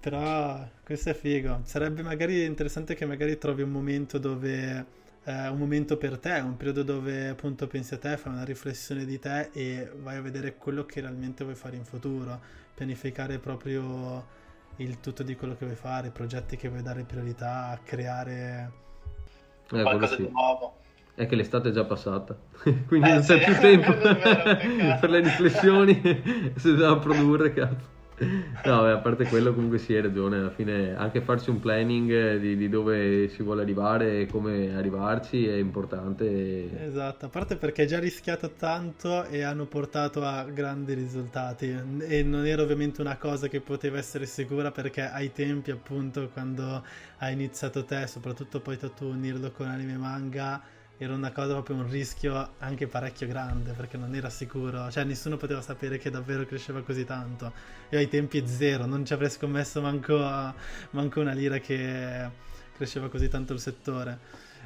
[0.00, 1.60] Però questo è figo.
[1.62, 4.86] Sarebbe magari interessante che magari trovi un momento dove
[5.24, 9.04] eh, un momento per te, un periodo dove appunto pensi a te, fai una riflessione
[9.04, 12.40] di te e vai a vedere quello che realmente vuoi fare in futuro,
[12.74, 14.40] pianificare proprio
[14.76, 18.72] il tutto di quello che vuoi fare, i progetti che vuoi dare priorità, creare
[19.70, 20.22] eh, qualcosa sì.
[20.22, 20.76] di nuovo.
[21.14, 22.36] È che l'estate è già passata,
[22.86, 23.44] quindi eh, non c'è sì.
[23.44, 23.92] più tempo
[24.98, 26.00] per le riflessioni,
[26.56, 28.00] si deve produrre, cazzo.
[28.64, 32.56] No, a parte quello comunque sì, hai ragione, alla fine anche farsi un planning di,
[32.56, 36.84] di, dove si vuole arrivare e come arrivarci è importante.
[36.84, 42.22] Esatto, a parte perché hai già rischiato tanto e hanno portato a grandi risultati e
[42.22, 46.84] non era ovviamente una cosa che poteva essere sicura perché ai tempi appunto quando
[47.18, 50.71] hai iniziato te, soprattutto poi tu unirlo con anime manga
[51.02, 55.36] era una cosa proprio un rischio anche parecchio grande perché non era sicuro, cioè nessuno
[55.36, 57.52] poteva sapere che davvero cresceva così tanto.
[57.90, 60.16] Io ai tempi zero, non ci avrei scommesso manco,
[60.90, 62.28] manco una lira che
[62.76, 64.18] cresceva così tanto il settore.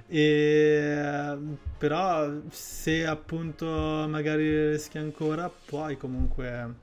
[0.08, 1.36] E,
[1.78, 6.74] però se appunto magari rischi ancora, puoi comunque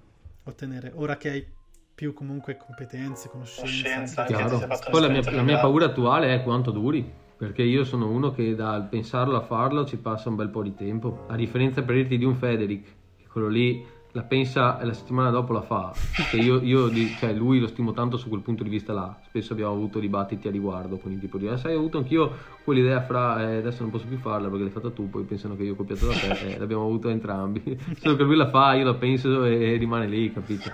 [0.43, 1.45] ottenere, ora che hai
[1.93, 4.23] più comunque competenze, conoscenze.
[4.25, 4.67] Chiaro.
[4.89, 8.55] Poi la mia, la mia paura attuale è quanto duri perché io sono uno che
[8.55, 11.25] dal pensarlo a farlo ci passa un bel po' di tempo.
[11.27, 12.83] A differenza per dirti di un Federic,
[13.17, 15.91] che quello lì la pensa e la settimana dopo la fa.
[16.29, 16.89] Che io, io
[17.19, 19.19] cioè lui lo stimo tanto su quel punto di vista là.
[19.25, 22.31] Spesso abbiamo avuto dibattiti a riguardo, quindi tipo di, ah, sai, ho avuto anch'io
[22.63, 25.63] quell'idea fra, eh, adesso non posso più farla perché l'hai fatta tu, poi pensano che
[25.63, 27.77] io ho copiato da te, eh, l'abbiamo avuto entrambi.
[27.99, 30.71] Solo che lui la fa, io la penso e rimane lì, capito?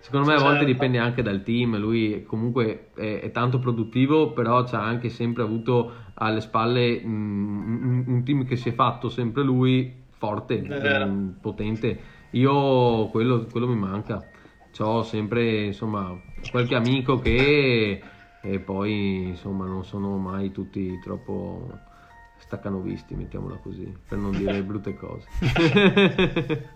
[0.00, 0.72] Secondo me a volte certo.
[0.72, 5.92] dipende anche dal team, lui comunque è, è tanto produttivo, però ha anche sempre avuto
[6.14, 10.56] alle spalle mm, un, un, team che si è fatto sempre lui, forte,
[11.04, 11.98] um, potente.
[12.30, 14.26] Io quello, quello mi manca.
[14.78, 16.18] Ho sempre insomma
[16.50, 18.00] qualche amico che
[18.42, 21.68] e poi insomma non sono mai tutti troppo
[22.50, 25.28] staccanovisti, mettiamola così, per non dire brutte cose.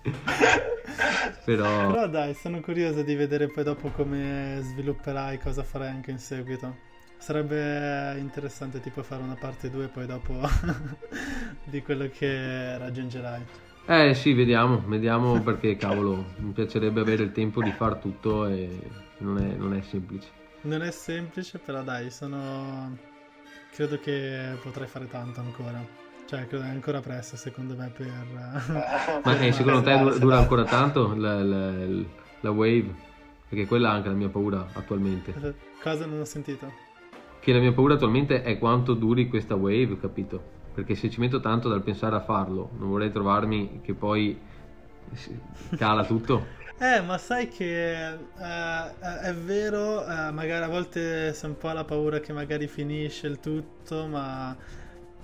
[1.44, 1.90] Però...
[1.90, 6.92] Però dai, sono curioso di vedere poi dopo come svilupperai, cosa farai anche in seguito.
[7.18, 10.34] Sarebbe interessante tipo fare una parte 2 poi dopo
[11.64, 13.42] di quello che raggiungerai.
[13.86, 18.68] Eh sì, vediamo, vediamo perché cavolo, mi piacerebbe avere il tempo di far tutto e
[19.18, 20.28] non è, non è semplice.
[20.62, 23.12] Non è semplice, però dai, sono...
[23.74, 25.84] Credo che potrai fare tanto ancora.
[26.26, 28.06] Cioè, credo è ancora presto, secondo me, per...
[29.24, 31.72] Ma eh, secondo te dura, dura ancora tanto la, la,
[32.40, 32.94] la Wave?
[33.48, 35.56] Perché quella è anche la mia paura attualmente.
[35.82, 36.72] Cosa non ho sentito?
[37.40, 40.40] Che la mia paura attualmente è quanto duri questa Wave, capito?
[40.72, 44.38] Perché se ci metto tanto dal pensare a farlo, non vorrei trovarmi che poi
[45.76, 46.46] cala tutto.
[46.76, 51.84] Eh, ma sai che uh, è vero, uh, magari a volte c'è un po' la
[51.84, 54.56] paura che magari finisce il tutto, ma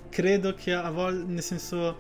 [0.08, 1.96] credo che a volte, nel senso,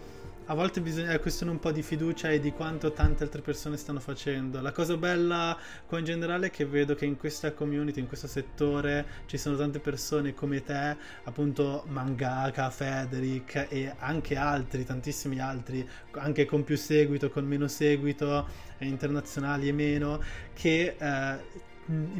[0.46, 3.76] a volte bisogna, è questione un po' di fiducia e di quanto tante altre persone
[3.76, 4.60] stanno facendo.
[4.60, 8.28] La cosa bella qua in generale è che vedo che in questa community, in questo
[8.28, 15.86] settore, ci sono tante persone come te, appunto Mangaka, Federic e anche altri, tantissimi altri,
[16.12, 20.22] anche con più seguito, con meno seguito, internazionali e meno,
[20.52, 20.96] che...
[20.98, 21.68] Eh,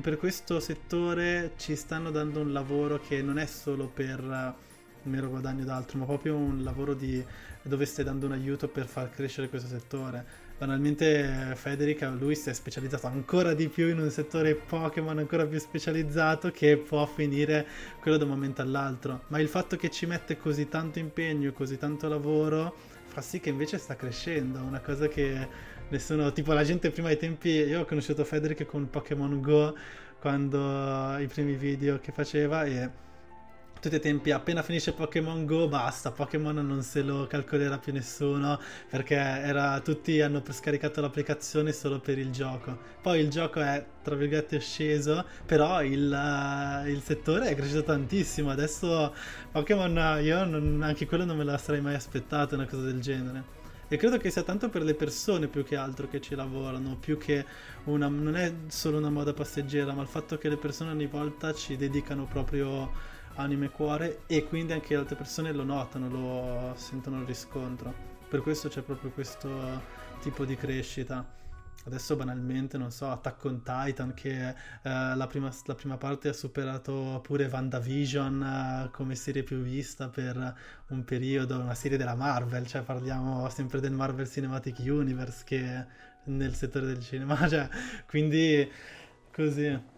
[0.01, 4.57] per questo settore ci stanno dando un lavoro che non è solo per
[5.03, 7.25] mero guadagno d'altro, ma proprio un lavoro di,
[7.63, 10.49] dove stai dando un aiuto per far crescere questo settore.
[10.59, 15.59] Banalmente Federica, lui si è specializzato ancora di più in un settore Pokémon ancora più
[15.59, 17.67] specializzato che può finire
[18.01, 19.23] quello da un momento all'altro.
[19.29, 22.75] Ma il fatto che ci mette così tanto impegno, così tanto lavoro,
[23.07, 24.59] fa sì che invece sta crescendo.
[24.59, 25.49] Una cosa che
[25.91, 29.77] nessuno, tipo la gente prima ai tempi, io ho conosciuto Federica con Pokémon Go
[30.19, 33.09] quando i primi video che faceva e
[33.81, 38.61] tutti i tempi appena finisce Pokémon Go basta, Pokémon non se lo calcolerà più nessuno
[38.91, 42.79] perché era, tutti hanno scaricato l'applicazione solo per il gioco.
[43.01, 48.51] Poi il gioco è tra virgolette sceso, però il, uh, il settore è cresciuto tantissimo.
[48.51, 49.15] Adesso
[49.51, 53.60] Pokémon io non, anche quello non me la sarei mai aspettato, una cosa del genere.
[53.93, 57.19] E credo che sia tanto per le persone più che altro che ci lavorano, più
[57.19, 57.45] che
[57.87, 58.07] una...
[58.07, 61.77] non è solo una moda passeggera, ma il fatto che le persone ogni volta ci
[61.77, 62.93] dedicano proprio
[63.35, 67.93] anima e cuore e quindi anche altre persone lo notano, lo sentono il riscontro.
[68.29, 69.51] Per questo c'è proprio questo
[70.21, 71.40] tipo di crescita.
[71.85, 76.33] Adesso banalmente, non so, Attack on Titan che eh, la, prima, la, prima, parte ha
[76.35, 80.55] superato pure WandaVision eh, come serie più vista per
[80.89, 85.87] un periodo, una serie della Marvel, cioè parliamo sempre del Marvel Cinematic Universe che
[86.25, 87.67] nel settore del cinema, cioè,
[88.07, 88.69] quindi
[89.33, 89.89] così.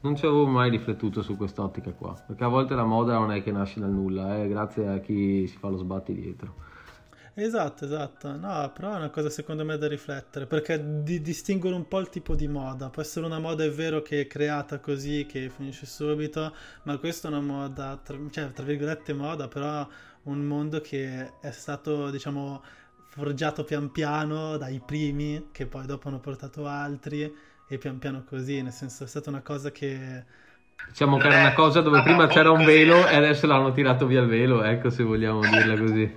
[0.00, 3.42] Non ci avevo mai riflettuto su quest'ottica qua, perché a volte la moda non è
[3.42, 6.65] che nasce dal nulla, è grazie a chi si fa lo sbatti dietro.
[7.38, 8.34] Esatto, esatto.
[8.36, 12.08] No, però è una cosa secondo me da riflettere, perché di- distinguono un po' il
[12.08, 12.88] tipo di moda.
[12.88, 17.28] Può essere una moda, è vero, che è creata così, che finisce subito, ma questa
[17.28, 19.86] è una moda, tra, cioè, tra virgolette moda, però
[20.24, 22.62] un mondo che è stato, diciamo,
[23.08, 27.30] forgiato pian piano dai primi, che poi dopo hanno portato altri
[27.68, 30.24] e pian piano così, nel senso è stata una cosa che...
[30.96, 34.22] Diciamo che era una cosa dove prima c'era un velo e adesso l'hanno tirato via
[34.22, 36.14] il velo, ecco se vogliamo dirla così.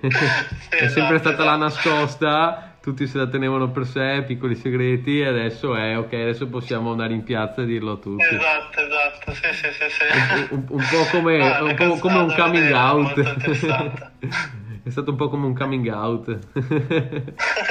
[0.70, 5.76] è sempre stata la nascosta, tutti se la tenevano per sé, piccoli segreti, e adesso
[5.76, 8.24] è ok, adesso possiamo andare in piazza e dirlo a tutti.
[8.24, 9.84] Esatto, esatto, sì, sì, sì.
[9.90, 10.54] sì.
[10.54, 14.58] Un, un, po' come no, un, po come un coming out.
[14.82, 16.28] È stato un po' come un coming out.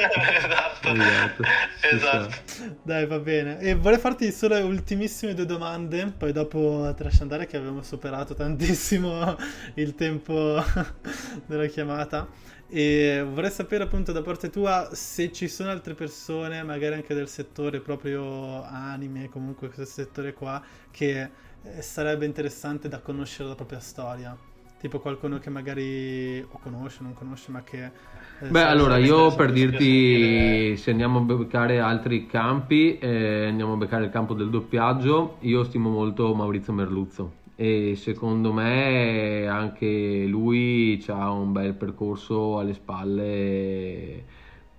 [0.04, 0.90] esatto.
[0.92, 1.44] esatto.
[1.92, 2.36] esatto.
[2.84, 3.60] Dai, va bene.
[3.60, 9.36] E vorrei farti solo ultimissime due domande, poi dopo andare che abbiamo superato tantissimo
[9.76, 10.64] il tempo
[11.48, 12.28] della chiamata.
[12.72, 17.28] E vorrei sapere appunto da parte tua se ci sono altre persone, magari anche del
[17.28, 21.30] settore proprio anime, comunque questo settore qua, che
[21.64, 24.38] eh, sarebbe interessante da conoscere la propria storia.
[24.80, 27.92] Tipo qualcuno che magari o conosce, non conosce, ma che...
[28.40, 33.76] Eh, Beh, allora io per dirti, se andiamo a beccare altri campi, eh, andiamo a
[33.76, 37.34] beccare il campo del doppiaggio, io stimo molto Maurizio Merluzzo.
[37.58, 44.24] E secondo me anche lui ha un bel percorso alle spalle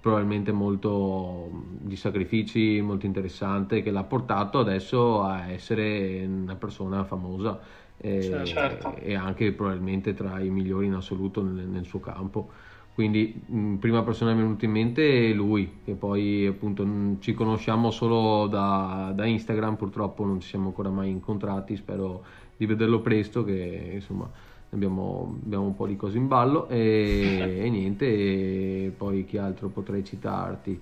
[0.00, 7.60] probabilmente molto di sacrifici molto interessante che l'ha portato adesso a essere una persona famosa
[8.00, 8.96] e, certo.
[8.96, 12.50] e anche probabilmente tra i migliori in assoluto nel, nel suo campo.
[12.94, 16.86] Quindi mh, prima persona che mi è venuta in mente è lui, che poi appunto
[17.20, 22.24] ci conosciamo solo da, da, Instagram, purtroppo non ci siamo ancora mai incontrati, spero
[22.56, 24.28] di vederlo presto, che insomma
[24.70, 29.68] abbiamo, abbiamo un po' di cose in ballo e, e niente, e poi chi altro
[29.68, 30.80] potrei citarti.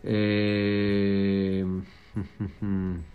[0.00, 1.66] E...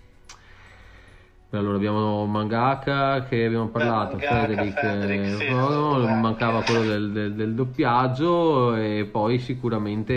[1.52, 7.12] Allora abbiamo Mangaka che abbiamo parlato, Mangaka, Federic, eh, sì, no, sì, mancava quello del,
[7.14, 10.14] del- del doppiaggio e poi sicuramente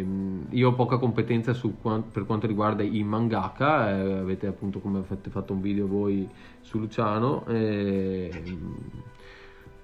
[0.00, 4.98] ehm, io ho poca competenza su per quanto riguarda i mangaka, eh, avete appunto come
[4.98, 6.28] avete fatto un video voi
[6.60, 8.80] su Luciano, ehm,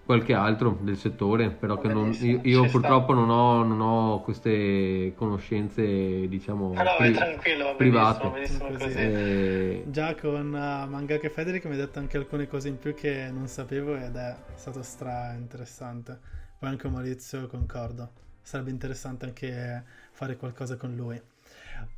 [0.08, 5.12] qualche altro del settore, però che non, io, io purtroppo non ho, non ho queste
[5.14, 8.26] conoscenze diciamo Ah no, pri- tranquillo, private.
[8.26, 9.00] benissimo, benissimo così.
[9.00, 12.94] Eh, Già con uh, Mangaka e Federic mi ha detto anche alcune cose in più
[12.94, 16.18] che non sapevo ed è stato stra interessante.
[16.58, 18.12] Poi anche Maurizio concordo.
[18.42, 21.20] Sarebbe interessante anche fare qualcosa con lui.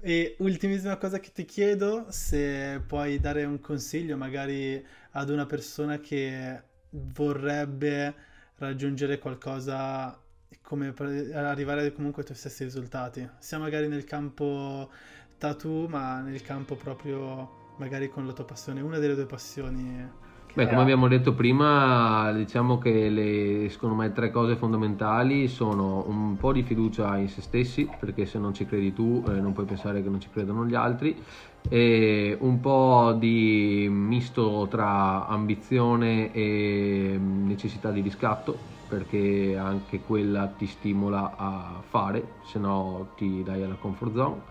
[0.00, 5.98] E ultimissima cosa che ti chiedo, se puoi dare un consiglio magari ad una persona
[5.98, 8.14] che vorrebbe
[8.56, 10.18] raggiungere qualcosa
[10.62, 14.90] come per arrivare comunque ai tuoi stessi risultati, sia magari nel campo
[15.38, 20.28] tattoo, ma nel campo proprio magari con la tua passione, una delle tue passioni.
[20.52, 26.36] Beh, come abbiamo detto prima, diciamo che le, secondo me tre cose fondamentali sono un
[26.36, 29.64] po' di fiducia in se stessi, perché se non ci credi tu eh, non puoi
[29.64, 31.24] pensare che non ci credano gli altri,
[31.68, 40.66] e un po' di misto tra ambizione e necessità di riscatto, perché anche quella ti
[40.66, 44.42] stimola a fare, se no ti dai alla comfort zone.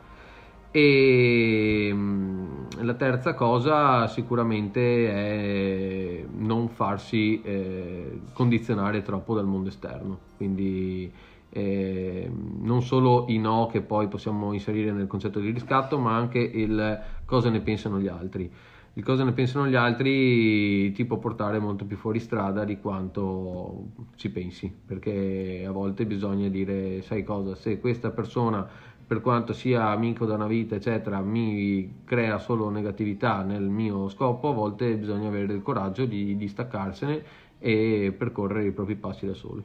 [0.71, 10.19] E mm, la terza cosa sicuramente è non farsi eh, condizionare troppo dal mondo esterno,
[10.37, 11.11] quindi
[11.49, 12.31] eh,
[12.61, 17.01] non solo i no che poi possiamo inserire nel concetto di riscatto, ma anche il
[17.25, 18.51] cosa ne pensano gli altri.
[18.93, 23.91] Il cosa ne pensano gli altri ti può portare molto più fuori strada di quanto
[24.15, 28.67] ci pensi, perché a volte bisogna dire, sai cosa, se questa persona
[29.09, 34.49] per quanto sia amico da una vita, eccetera, mi crea solo negatività nel mio scopo,
[34.49, 37.23] a volte bisogna avere il coraggio di distaccarsene
[37.57, 39.63] e percorrere i propri passi da soli.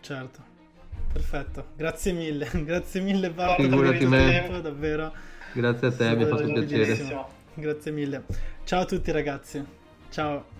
[0.00, 0.40] Certo,
[1.12, 5.12] perfetto, grazie mille, grazie mille Paolo per il tempo, davvero.
[5.52, 7.26] Grazie a te, mi ha fatto piacere.
[7.54, 8.24] Grazie mille.
[8.64, 9.64] Ciao a tutti ragazzi,
[10.10, 10.59] ciao.